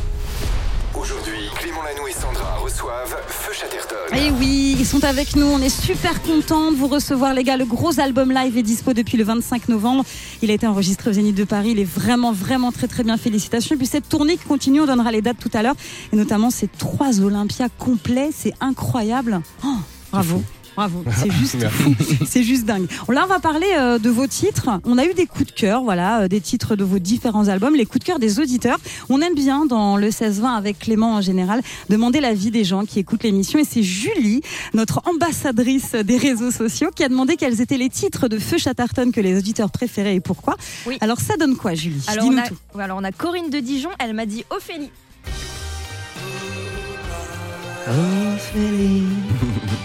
[0.95, 3.95] Aujourd'hui, Clément Lanou et Sandra reçoivent Feu Chatterton.
[4.13, 5.47] Et Eh oui, ils sont avec nous.
[5.47, 7.57] On est super contents de vous recevoir, les gars.
[7.57, 10.05] Le gros album live est dispo depuis le 25 novembre.
[10.43, 11.71] Il a été enregistré au Zénith de Paris.
[11.71, 13.17] Il est vraiment, vraiment très, très bien.
[13.17, 13.77] Félicitations.
[13.77, 15.77] Et puis cette tournée qui continue, on donnera les dates tout à l'heure.
[16.13, 18.31] Et notamment ces trois Olympias complets.
[18.37, 19.41] C'est incroyable.
[19.65, 19.69] Oh,
[20.11, 20.43] bravo.
[20.77, 21.95] Bravo, c'est juste fou,
[22.27, 22.87] c'est juste dingue.
[23.09, 24.71] Là, on va parler euh, de vos titres.
[24.85, 27.75] On a eu des coups de cœur, voilà, euh, des titres de vos différents albums,
[27.75, 28.79] les coups de cœur des auditeurs.
[29.09, 32.99] On aime bien dans le 16-20 avec Clément en général demander l'avis des gens qui
[32.99, 33.59] écoutent l'émission.
[33.59, 34.43] Et c'est Julie,
[34.75, 39.11] notre ambassadrice des réseaux sociaux, qui a demandé quels étaient les titres de Feu Chatterton
[39.13, 40.57] que les auditeurs préféraient et pourquoi.
[40.87, 40.97] Oui.
[41.01, 42.03] Alors ça donne quoi, Julie?
[42.07, 42.57] Alors on, Dis-nous a, tout.
[42.79, 44.91] alors on a Corinne de Dijon, elle m'a dit Ophélie.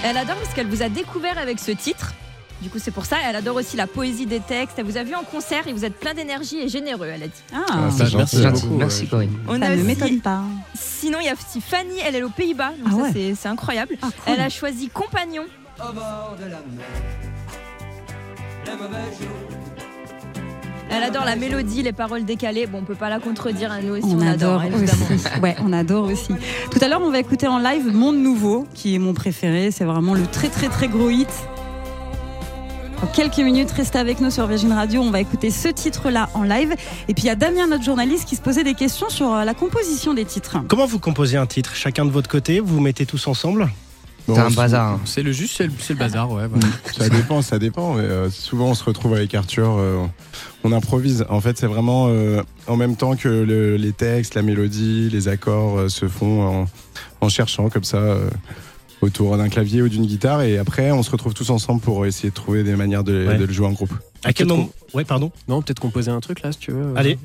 [0.03, 2.13] Elle adore parce qu'elle vous a découvert avec ce titre.
[2.61, 3.17] Du coup, c'est pour ça.
[3.27, 4.79] Elle adore aussi la poésie des textes.
[4.79, 7.27] Elle vous a vu en concert et vous êtes plein d'énergie et généreux, elle a
[7.27, 7.43] dit.
[7.53, 8.63] Ah, Ah, c'est gentil, gentil.
[8.63, 9.07] beaucoup, Merci, ouais.
[9.09, 9.37] Corinne.
[9.47, 10.41] On ça ne m'étonne pas.
[10.73, 12.71] Sinon, il y a aussi Fanny, elle est aux Pays-Bas.
[12.83, 13.35] Donc Ah ouais.
[13.35, 13.95] c'est- incroyable.
[14.01, 14.33] Ah, cool.
[14.33, 15.43] Elle a choisi Compagnon.
[20.89, 22.65] Elle adore la mélodie, les paroles décalées.
[22.65, 25.23] Bon, on peut pas la contredire, hein, nous aussi, on, On adore aussi.
[25.41, 26.33] Ouais, on adore aussi.
[26.71, 29.71] Tout à l'heure, on va écouter en live Monde Nouveau, qui est mon préféré.
[29.71, 31.29] C'est vraiment le très très très gros hit.
[33.03, 35.01] En quelques minutes, restez avec nous sur Virgin Radio.
[35.01, 36.73] On va écouter ce titre-là en live.
[37.07, 39.43] Et puis il y a Damien, notre journaliste, qui se posait des questions sur euh,
[39.43, 40.57] la composition des titres.
[40.67, 41.75] Comment vous composez un titre?
[41.75, 43.69] Chacun de votre côté Vous vous mettez tous ensemble?
[44.27, 44.87] C'est un bazar.
[44.93, 44.99] hein.
[45.05, 46.47] C'est le juste, c'est le, bazar, ouais.
[46.47, 46.67] voilà.
[46.97, 47.93] Ça dépend, ça dépend.
[47.93, 50.05] Mais, euh, souvent, on se retrouve avec Arthur, euh,
[50.63, 51.25] on improvise.
[51.29, 55.27] En fait, c'est vraiment euh, en même temps que le- les textes, la mélodie, les
[55.29, 56.65] accords euh, se font en,
[57.21, 58.29] en cherchant comme ça euh,
[59.01, 60.41] autour d'un clavier ou d'une guitare.
[60.41, 63.37] Et après, on se retrouve tous ensemble pour essayer de trouver des manières de, Ouais.
[63.37, 63.93] de le jouer en groupe.
[64.23, 65.31] À quel moment Ouais, pardon.
[65.47, 66.93] Non, peut-être composer un truc là, si tu veux.
[66.95, 67.19] Allez.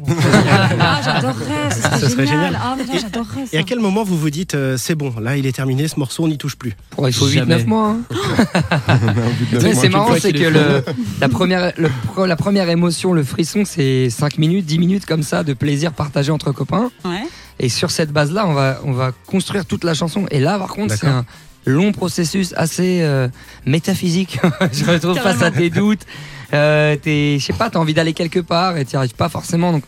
[0.80, 2.46] Ah, j'adorerais, ce serait, Ce serait génial.
[2.52, 2.58] génial.
[2.62, 3.56] Ah, putain, j'adorerais ça.
[3.56, 5.98] Et à quel moment vous vous dites euh, c'est bon, là il est terminé, ce
[5.98, 7.56] morceau on n'y touche plus Oh, il faut Jamais.
[7.56, 7.88] 8-9 mois.
[7.88, 8.00] hein.
[9.52, 10.84] Mais mois, c'est marrant, c'est que le,
[11.20, 11.88] la, première, le
[12.26, 16.30] la première émotion, le frisson, c'est 5 minutes, 10 minutes comme ça de plaisir partagé
[16.30, 16.90] entre copains.
[17.04, 17.22] Ouais.
[17.58, 20.26] Et sur cette base-là, on va, on va construire toute la chanson.
[20.30, 21.24] Et là, par contre, c'est un
[21.66, 23.28] long processus assez euh,
[23.66, 24.38] métaphysique.
[24.72, 26.02] Je me retrouve face à tes doutes.
[26.54, 29.72] Euh, t'es- je sais pas, t'as envie d'aller quelque part et t'y arrives pas forcément.
[29.72, 29.84] Donc,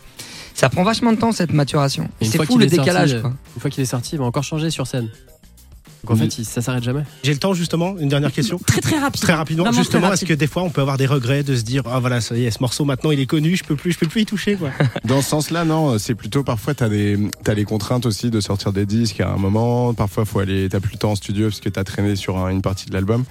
[0.55, 2.09] ça prend vachement de temps cette maturation.
[2.21, 3.13] C'est fou le sorti, décalage.
[3.13, 3.33] euh, quoi.
[3.55, 5.09] Une fois qu'il est sorti, il va encore changer sur scène.
[6.05, 7.03] Donc en fait, ça s'arrête jamais.
[7.23, 9.21] J'ai le temps justement, une dernière question Très très rapide.
[9.21, 10.35] Très rapidement, Vraiment justement, très est-ce rapide.
[10.35, 12.45] que des fois on peut avoir des regrets de se dire ah voilà ça y
[12.45, 14.55] est ce morceau maintenant il est connu, je peux plus, je peux plus y toucher
[14.55, 14.69] quoi.
[15.05, 18.71] Dans ce sens-là, non, c'est plutôt parfois t'as des t'as les contraintes aussi de sortir
[18.73, 19.93] des disques à un moment.
[19.93, 22.49] Parfois, faut aller, t'as plus le temps en studio parce que t'as traîné sur un-
[22.49, 23.23] une partie de l'album.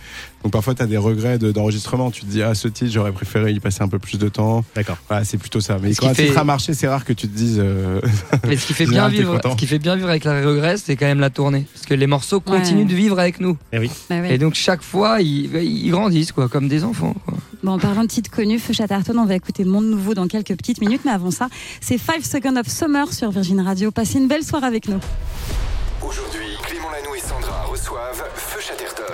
[0.44, 2.10] Donc parfois t'as des regrets de- d'enregistrement.
[2.10, 4.62] tu te dis ah ce titre j'aurais préféré y passer un peu plus de temps.
[4.76, 4.98] D'accord.
[5.08, 5.78] Voilà, c'est plutôt ça.
[5.82, 7.58] Mais Ce quand un fait- titre a marché, c'est rare que tu te dises.
[7.58, 8.00] euh,
[8.46, 9.52] Mais ce qui fait bien vivre, content.
[9.52, 11.94] ce qui fait bien vivre avec la regret, c'est quand même la tournée, parce que
[11.94, 12.58] les morceaux Ouais.
[12.58, 13.56] continuent de vivre avec nous.
[13.72, 13.90] Eh oui.
[14.10, 14.28] Bah oui.
[14.32, 17.14] Et donc chaque fois, ils, ils grandissent quoi, comme des enfants.
[17.24, 17.34] quoi.
[17.62, 20.54] Bon, en parlant de titres connus, Feu Chatterton, on va écouter Monde Nouveau dans quelques
[20.54, 21.00] petites minutes.
[21.06, 21.48] Mais avant ça,
[21.80, 23.90] c'est 5 Seconds of Summer sur Virgin Radio.
[23.90, 25.00] Passez une belle soirée avec nous.
[26.02, 28.23] Aujourd'hui, Clément Lanou et Sandra reçoivent.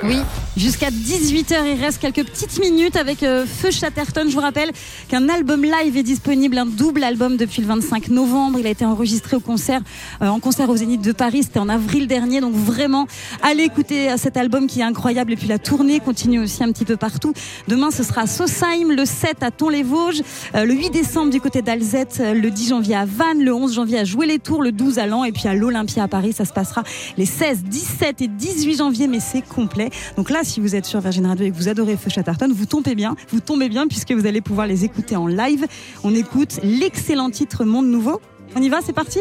[0.02, 0.16] Oui,
[0.56, 4.24] jusqu'à 18h, il reste quelques petites minutes avec euh, Feu Chatterton.
[4.28, 4.70] Je vous rappelle
[5.08, 8.58] qu'un album live est disponible, un double album depuis le 25 novembre.
[8.58, 9.82] Il a été enregistré au concert,
[10.22, 11.42] euh, en concert au Zénith de Paris.
[11.42, 12.40] C'était en avril dernier.
[12.40, 13.06] Donc vraiment,
[13.42, 15.34] allez écouter euh, cet album qui est incroyable.
[15.34, 17.34] Et puis la tournée continue aussi un petit peu partout.
[17.68, 20.22] Demain, ce sera à Sausheim, le 7 à Thon-les-Vosges,
[20.54, 24.04] le 8 décembre du côté d'Alzette, le 10 janvier à Vannes, le 11 janvier à
[24.04, 26.32] Jouer-les-Tours, le 12 à Lens et puis à l'Olympia à Paris.
[26.32, 26.84] Ça se passera
[27.18, 29.79] les 16, 17 et 18 janvier, mais c'est complet.
[30.16, 32.66] Donc là, si vous êtes sur Virgin Radio et que vous adorez Feu Chatterton, vous
[32.66, 35.66] tombez bien, vous tombez bien puisque vous allez pouvoir les écouter en live.
[36.04, 38.20] On écoute l'excellent titre Monde Nouveau.
[38.54, 39.20] On y va, c'est parti?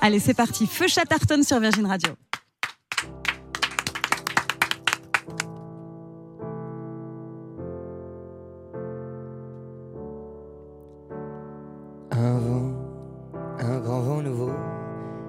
[0.00, 0.66] Allez, c'est parti.
[0.66, 2.12] Feu Chatterton sur Virgin Radio.
[12.10, 12.72] Un vent,
[13.58, 14.52] un grand vent nouveau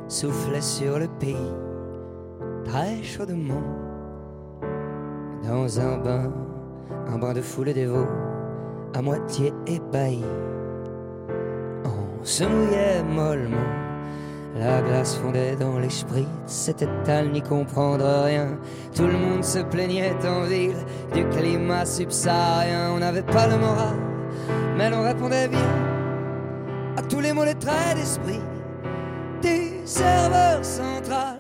[0.07, 1.35] soufflait sur le pays,
[2.65, 3.88] très chaudement.
[5.49, 6.31] Dans un bain,
[7.07, 8.05] un bain de foule dévot,
[8.93, 10.23] à moitié ébahi.
[11.83, 13.57] On se mouillait mollement,
[14.55, 18.59] la glace fondait dans l'esprit, c'était à n'y comprendre rien.
[18.95, 20.77] Tout le monde se plaignait en ville
[21.15, 23.97] du climat subsaharien, on n'avait pas le moral,
[24.77, 25.73] mais l'on répondait bien
[26.95, 28.41] à tous les mots, les traits d'esprit
[29.41, 31.39] du serveur central.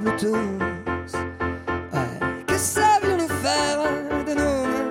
[0.00, 0.36] Bluetooth.
[1.92, 2.44] Ouais.
[2.46, 3.78] Que savions-nous faire
[4.26, 4.90] de nos mains?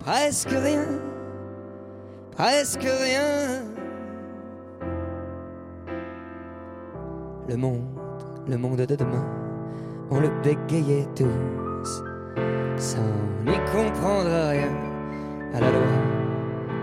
[0.00, 0.86] Presque rien,
[2.36, 3.62] presque rien.
[7.48, 7.84] Le monde,
[8.48, 9.26] le monde de demain,
[10.10, 12.02] on le bégayait tous,
[12.76, 12.98] sans
[13.44, 14.72] n'y comprendre rien
[15.52, 15.80] à la loi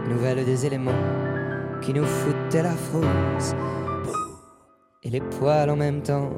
[0.09, 0.91] nouvelle des éléments
[1.81, 3.53] qui nous foutaient la frousse
[5.03, 6.29] et les poils en même temps.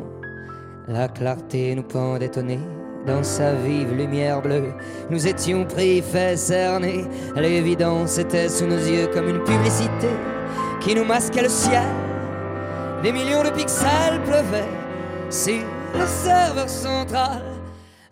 [0.90, 2.60] La clarté nous pendait au nez
[3.06, 4.74] dans sa vive lumière bleue.
[5.12, 7.06] Nous étions pris, fait cerner.
[7.36, 10.10] L'évidence était sous nos yeux comme une publicité
[10.82, 11.86] qui nous masquait le ciel.
[13.04, 14.66] Des millions de pixels pleuvaient
[15.30, 15.62] sur
[15.94, 17.44] le serveur central.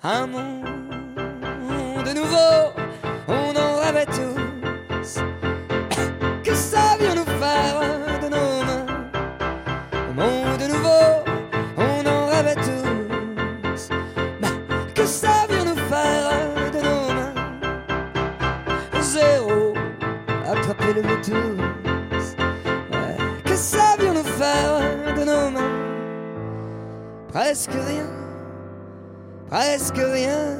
[0.03, 2.73] Un monde nouveau,
[3.27, 4.36] on en rêvait tous.
[27.47, 28.05] Presque rien,
[29.49, 30.57] presque rien,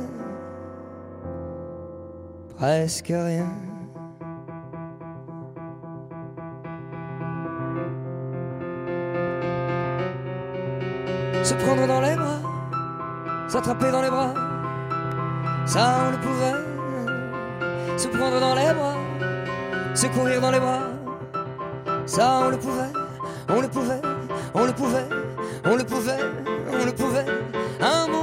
[2.55, 3.49] presque rien.
[11.43, 12.39] Se prendre dans les bras,
[13.49, 14.33] s'attraper dans les bras,
[15.65, 17.97] ça on le pouvait.
[17.97, 18.95] Se prendre dans les bras,
[19.93, 20.83] se courir dans les bras,
[22.05, 22.93] ça on le pouvait,
[23.49, 24.01] on le pouvait,
[24.53, 25.09] on le pouvait,
[25.65, 27.25] on le pouvait, on le pouvait.
[27.81, 28.16] Un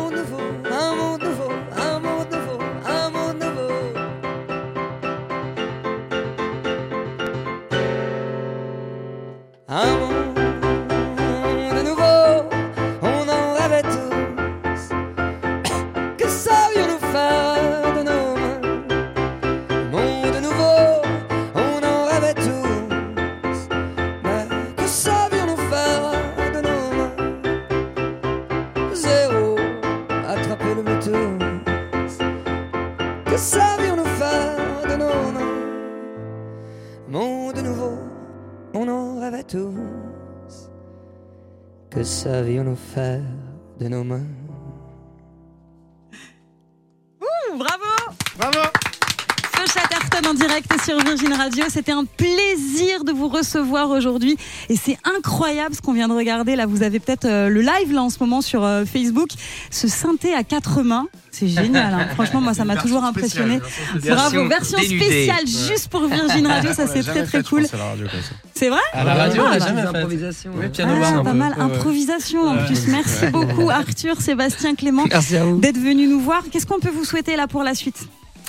[50.85, 51.65] sur Virgin Radio.
[51.69, 54.37] C'était un plaisir de vous recevoir aujourd'hui.
[54.69, 56.57] Et c'est incroyable ce qu'on vient de regarder.
[56.57, 59.31] Là, vous avez peut-être euh, le live là en ce moment sur euh, Facebook.
[59.71, 61.07] Ce synthé à quatre mains.
[61.31, 61.95] C'est génial.
[61.95, 62.09] hein.
[62.15, 63.61] Franchement, moi, ça m'a toujours impressionné.
[64.05, 64.49] Bravo.
[64.49, 65.05] Version dénudée.
[65.05, 66.73] spéciale juste pour Virgin Radio.
[66.75, 67.67] Ça, c'est très, très cool.
[68.55, 69.97] C'est vrai À la radio, on l'a Ah, jamais bah, fait.
[69.99, 70.51] improvisation.
[70.57, 71.55] Oui, piano ah, pas mal.
[71.59, 72.87] Improvisation en plus.
[72.89, 75.59] Merci beaucoup, Arthur, Sébastien, Clément, Merci à vous.
[75.59, 76.43] d'être venus nous voir.
[76.51, 77.97] Qu'est-ce qu'on peut vous souhaiter là pour la suite?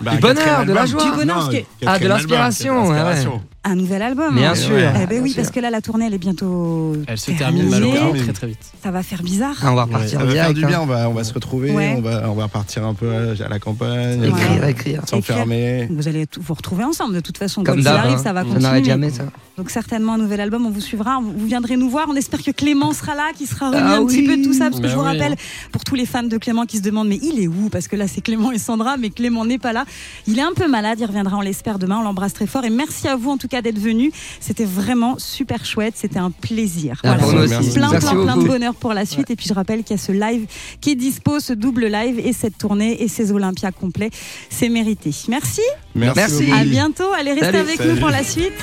[0.01, 1.03] Du bonheur, de la joie.
[1.03, 3.25] Du bonheur, Non, Ah, de l'inspiration, ouais, ouais.
[3.67, 4.36] Un nouvel album.
[4.36, 4.56] Bien hein.
[4.56, 4.78] sûr.
[4.78, 6.95] Eh ben oui, Bien parce que là, la tournée, elle est bientôt.
[7.08, 7.69] Elle se termine terminée.
[7.71, 8.60] malheureusement très très vite.
[8.84, 9.56] Ça va faire bizarre.
[9.63, 10.84] Ah, on va repartir Ça va faire du bien, hein.
[10.84, 11.95] on va, on va se retrouver, Ouais.
[11.97, 15.01] on, va, on va repartir un peu à la campagne, Écrire, euh, écrire.
[15.08, 15.88] s'enfermer.
[15.89, 17.63] Vous allez vous retrouver ensemble de toute façon.
[17.63, 18.21] Comme ça d'hab, arrive, hein.
[18.23, 18.63] ça va Ça continuer.
[18.63, 19.23] n'arrête jamais, ça.
[19.58, 22.06] Donc certainement un nouvel album, on vous suivra, vous vous viendrez nous voir.
[22.10, 24.54] On espère que Clément sera là, qui sera remis Ah un petit peu de tout
[24.54, 25.67] ça, parce que je vous oui, rappelle, hein.
[25.71, 27.69] pour tous les fans de Clément qui se demandent, mais il est où?
[27.71, 29.86] Parce que là c'est Clément et Sandra, mais Clément n'est pas là.
[30.28, 31.97] Il est un peu malade, il reviendra, on l'espère demain.
[31.99, 34.11] On l'embrasse très fort et merci à vous en tout cas d'être venus.
[34.39, 37.01] C'était vraiment super chouette, c'était un plaisir.
[37.03, 37.17] Ah.
[37.17, 37.73] Merci.
[37.73, 39.29] Plein, Merci plein, plein de bonheur pour la suite.
[39.29, 40.45] Et puis je rappelle qu'il y a ce live
[40.81, 44.09] qui est dispo, ce double live et cette tournée et ces Olympias complets.
[44.49, 45.11] C'est mérité.
[45.27, 45.61] Merci.
[45.93, 46.51] Merci.
[46.51, 47.11] À bientôt.
[47.17, 47.57] Allez, restez Salut.
[47.57, 48.53] avec nous pour la suite.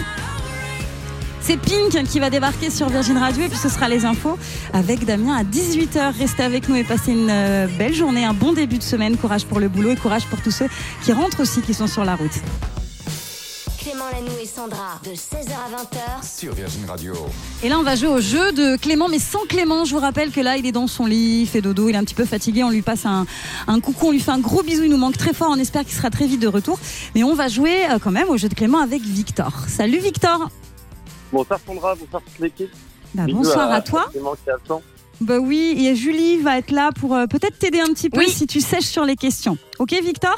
[1.44, 4.38] C'est Pink qui va débarquer sur Virgin Radio et puis ce sera les infos
[4.72, 6.16] avec Damien à 18h.
[6.16, 9.16] Restez avec nous et passez une euh, belle journée, un bon début de semaine.
[9.16, 10.68] Courage pour le boulot et courage pour tous ceux
[11.02, 12.40] qui rentrent aussi, qui sont sur la route.
[14.12, 16.38] Lanoux et Sandra de 16h à 20h.
[16.38, 17.14] Sur Virgin Radio.
[17.62, 19.84] Et là, on va jouer au jeu de Clément, mais sans Clément.
[19.86, 21.98] Je vous rappelle que là, il est dans son lit, il fait dodo, il est
[21.98, 22.62] un petit peu fatigué.
[22.62, 23.26] On lui passe un,
[23.66, 24.82] un coucou, on lui fait un gros bisou.
[24.84, 25.48] Il nous manque très fort.
[25.50, 26.78] On espère qu'il sera très vite de retour.
[27.14, 29.52] Mais on va jouer euh, quand même au jeu de Clément avec Victor.
[29.66, 30.50] Salut Victor.
[31.32, 32.70] Bonsoir Sandra, bonsoir toute l'équipe.
[33.14, 34.08] Bah, bonsoir à toi.
[34.10, 34.82] Clément qui est absent.
[35.22, 38.28] Bah oui, et Julie va être là pour euh, peut-être t'aider un petit peu Oui.
[38.28, 39.56] si tu sèches sur les questions.
[39.78, 40.36] Ok, Victor?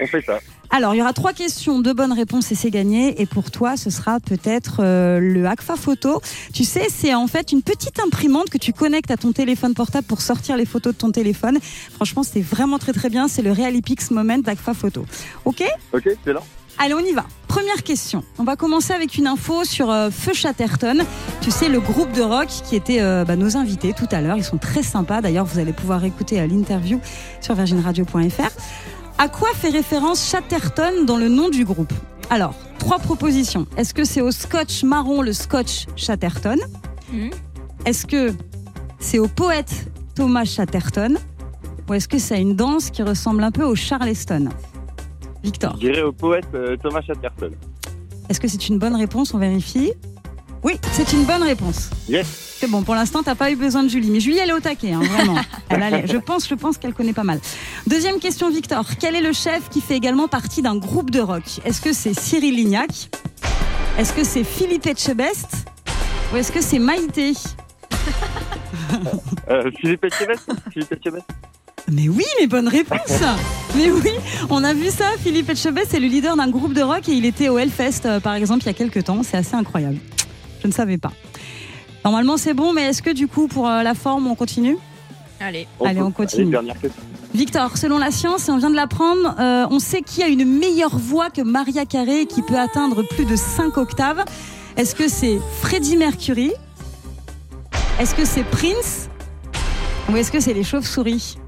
[0.00, 0.38] On fait ça.
[0.70, 3.20] Alors, il y aura trois questions, deux bonnes réponses et c'est gagné.
[3.20, 6.20] Et pour toi, ce sera peut-être euh, le Agfa Photo.
[6.52, 10.06] Tu sais, c'est en fait une petite imprimante que tu connectes à ton téléphone portable
[10.06, 11.58] pour sortir les photos de ton téléphone.
[11.94, 13.28] Franchement, c'est vraiment très très bien.
[13.28, 15.06] C'est le Realipix Moment d'Agfa Photo.
[15.44, 15.62] Ok?
[15.92, 16.40] Ok, c'est là.
[16.78, 17.24] Allez, on y va.
[17.46, 18.24] Première question.
[18.38, 21.04] On va commencer avec une info sur euh, Feu Chatterton.
[21.40, 24.36] Tu sais, le groupe de rock qui était euh, bah, nos invités tout à l'heure.
[24.36, 25.20] Ils sont très sympas.
[25.20, 27.00] D'ailleurs, vous allez pouvoir écouter euh, l'interview
[27.40, 28.50] sur virginradio.fr.
[29.18, 31.92] À quoi fait référence Chatterton dans le nom du groupe
[32.30, 33.66] Alors, trois propositions.
[33.76, 36.58] Est-ce que c'est au scotch marron, le scotch Chatterton
[37.86, 38.34] Est-ce que
[38.98, 41.16] c'est au poète Thomas Chatterton
[41.88, 44.48] Ou est-ce que c'est une danse qui ressemble un peu au Charleston
[45.42, 47.50] Victor Je dirais au poète euh, Thomas Chatterton.
[48.28, 49.32] est-ce que c'est une bonne réponse?
[49.34, 49.92] On vérifie.
[50.62, 51.90] Oui, c'est une bonne réponse.
[52.08, 52.53] Yes.
[52.58, 54.10] C'est bon, pour l'instant, t'as pas eu besoin de Julie.
[54.10, 55.36] Mais Julie, elle est au taquet, hein, vraiment.
[55.68, 57.40] Elle je pense, je pense qu'elle connaît pas mal.
[57.86, 58.84] Deuxième question, Victor.
[59.00, 61.42] Quel est le chef qui fait également partie d'un groupe de rock?
[61.64, 63.10] Est-ce que c'est Cyril Lignac?
[63.98, 65.66] Est-ce que c'est Philippe Etchebest?
[66.32, 67.32] Ou est-ce que c'est Maïté?
[69.50, 70.48] Euh, Philippe Etchebest?
[70.72, 71.26] Philippe Etchebest?
[71.90, 73.20] Mais oui, mais bonne réponse
[73.76, 74.10] Mais oui,
[74.48, 75.10] on a vu ça.
[75.18, 78.20] Philippe Etchebest, c'est le leader d'un groupe de rock et il était au Hellfest, euh,
[78.20, 79.22] par exemple, il y a quelques temps.
[79.22, 79.98] C'est assez incroyable.
[80.62, 81.12] Je ne savais pas.
[82.04, 84.76] Normalement, c'est bon, mais est-ce que du coup, pour euh, la forme, on continue?
[85.40, 85.66] Allez.
[85.84, 86.50] Allez, on continue.
[86.50, 87.02] dernière question.
[87.34, 90.44] Victor, selon la science, et on vient de l'apprendre, euh, on sait qui a une
[90.44, 94.24] meilleure voix que Maria Carey et qui peut atteindre plus de 5 octaves.
[94.76, 96.52] Est-ce que c'est Freddie Mercury?
[97.98, 99.08] Est-ce que c'est Prince?
[100.10, 101.38] Ou est-ce que c'est les chauves-souris?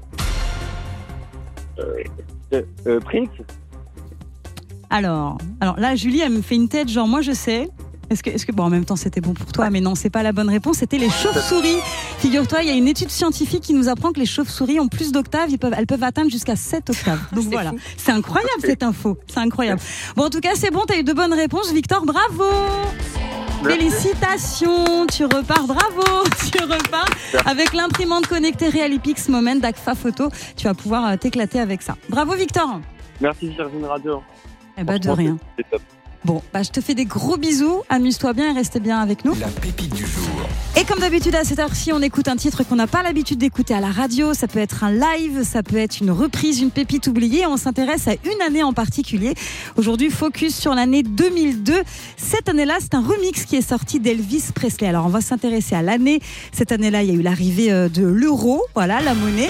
[1.79, 3.29] Euh, euh, Prince?
[4.89, 7.69] Alors, alors là, Julie, elle me fait une tête, genre, moi je sais.
[8.09, 10.09] Est-ce que, est-ce que, bon, en même temps, c'était bon pour toi, mais non, c'est
[10.09, 10.77] pas la bonne réponse.
[10.77, 11.77] C'était les chauves-souris.
[12.19, 15.11] Figure-toi, il y a une étude scientifique qui nous apprend que les chauves-souris ont plus
[15.11, 15.55] d'octaves.
[15.57, 17.19] Peuvent, elles peuvent atteindre jusqu'à 7 octaves.
[17.33, 17.73] Donc voilà.
[17.97, 19.17] C'est incroyable cette info.
[19.27, 19.81] C'est incroyable.
[20.15, 20.83] Bon, en tout cas, c'est bon.
[20.87, 22.05] T'as eu de bonnes réponses, Victor.
[22.05, 22.45] Bravo.
[23.63, 27.09] Félicitations, tu repars, bravo, tu repars
[27.45, 30.29] avec l'imprimante connectée Realipix Moment d'Agfa Photo.
[30.55, 31.95] Tu vas pouvoir euh, t'éclater avec ça.
[32.07, 32.79] Bravo Victor.
[33.19, 34.21] Merci Virgin Radio.
[34.77, 35.37] Eh ben, de rien.
[35.57, 35.81] C'est top.
[36.25, 37.83] Bon, bah, je te fais des gros bisous.
[37.89, 39.35] Amuse-toi bien et reste bien avec nous.
[39.35, 40.47] La pépite du jour.
[40.79, 43.73] Et comme d'habitude, à cette heure-ci, on écoute un titre qu'on n'a pas l'habitude d'écouter
[43.73, 44.33] à la radio.
[44.33, 47.45] Ça peut être un live, ça peut être une reprise, une pépite oubliée.
[47.45, 49.33] On s'intéresse à une année en particulier.
[49.75, 51.81] Aujourd'hui, focus sur l'année 2002.
[52.17, 54.87] Cette année-là, c'est un remix qui est sorti d'Elvis Presley.
[54.87, 56.19] Alors, on va s'intéresser à l'année.
[56.51, 59.49] Cette année-là, il y a eu l'arrivée euh, de l'euro, voilà, la monnaie.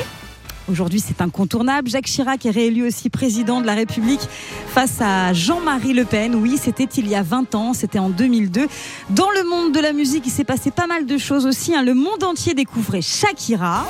[0.70, 1.90] Aujourd'hui, c'est incontournable.
[1.90, 4.20] Jacques Chirac est réélu aussi président de la République
[4.68, 6.36] face à Jean-Marie Le Pen.
[6.36, 8.68] Oui, c'était il y a 20 ans, c'était en 2002.
[9.12, 11.74] Dans le monde de la musique, il s'est passé pas mal de choses aussi.
[11.74, 11.84] hein.
[11.84, 13.86] Le monde entier découvrait Shakira.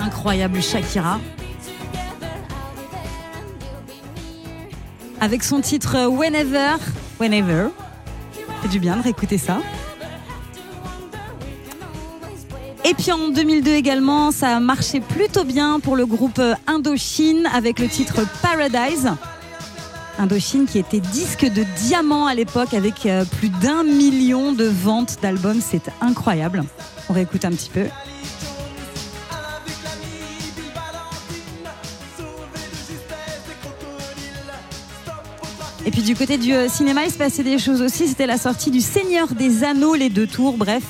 [0.00, 1.20] Incroyable Shakira.
[5.20, 6.74] Avec son titre Whenever.
[7.20, 7.68] Whenever.
[8.62, 9.58] C'est du bien de réécouter ça.
[13.12, 18.22] En 2002 également, ça a marché plutôt bien pour le groupe Indochine avec le titre
[18.40, 19.10] Paradise.
[20.18, 25.18] Indochine qui était disque de diamant à l'époque avec euh, plus d'un million de ventes
[25.20, 25.60] d'albums.
[25.60, 26.64] C'est incroyable.
[27.10, 27.84] On réécoute un petit peu.
[35.84, 38.08] Et puis du côté du euh, cinéma, il se passait des choses aussi.
[38.08, 40.56] C'était la sortie du Seigneur des Anneaux, les deux tours.
[40.56, 40.82] Bref,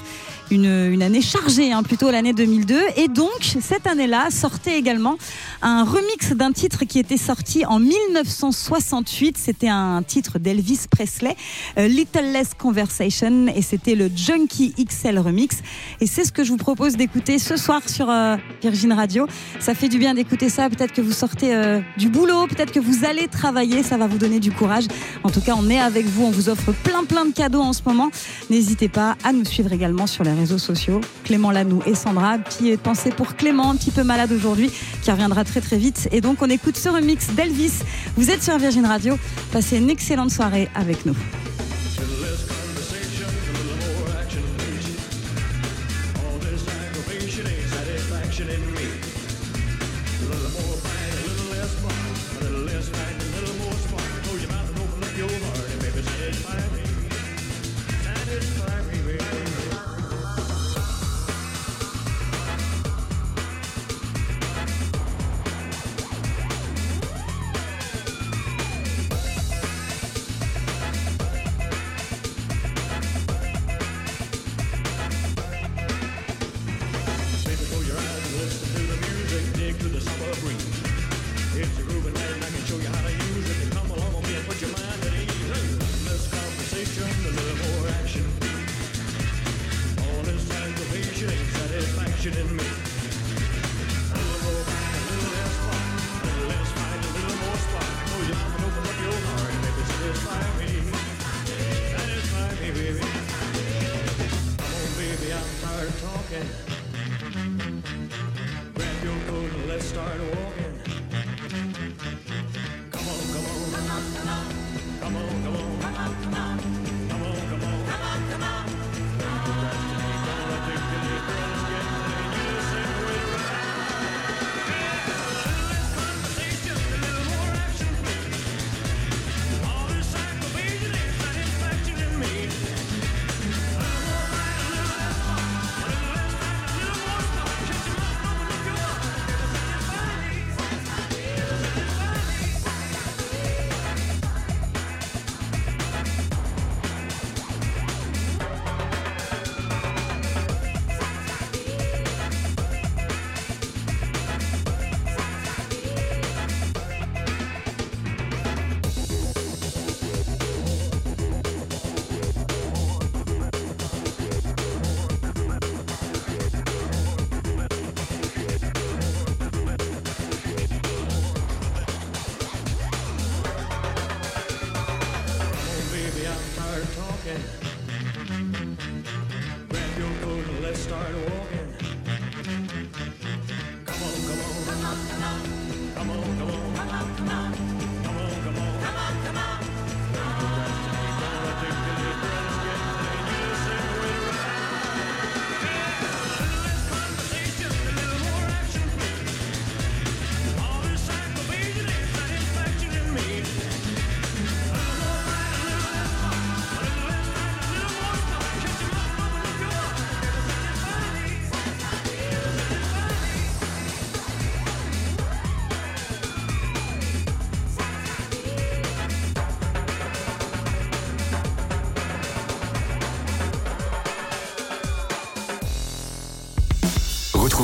[0.50, 2.78] une, une année chargée, hein, plutôt l'année 2002.
[2.96, 5.16] Et donc, cette année-là, sortait également
[5.62, 9.38] un remix d'un titre qui était sorti en 1968.
[9.38, 11.36] C'était un titre d'Elvis Presley,
[11.78, 13.46] euh, Little Less Conversation.
[13.54, 15.58] Et c'était le Junkie XL remix.
[16.00, 19.26] Et c'est ce que je vous propose d'écouter ce soir sur euh, Virgin Radio.
[19.60, 20.68] Ça fait du bien d'écouter ça.
[20.68, 23.82] Peut-être que vous sortez euh, du boulot, peut-être que vous allez travailler.
[23.82, 24.84] Ça va vous donner du courage.
[25.22, 26.24] En tout cas, on est avec vous.
[26.24, 28.10] On vous offre plein, plein de cadeaux en ce moment.
[28.50, 31.00] N'hésitez pas à nous suivre également sur les réseaux sociaux.
[31.24, 32.38] Clément Lanoux et Sandra.
[32.38, 34.70] Petite pensée pour Clément, un petit peu malade aujourd'hui,
[35.02, 36.08] qui reviendra très, très vite.
[36.12, 37.82] Et donc, on écoute ce remix d'Elvis.
[38.16, 39.16] Vous êtes sur Virgin Radio.
[39.52, 41.14] Passez une excellente soirée avec nous.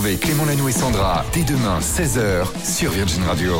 [0.00, 3.52] Clément Lanoux et Sandra dès demain 16h sur Virgin Radio.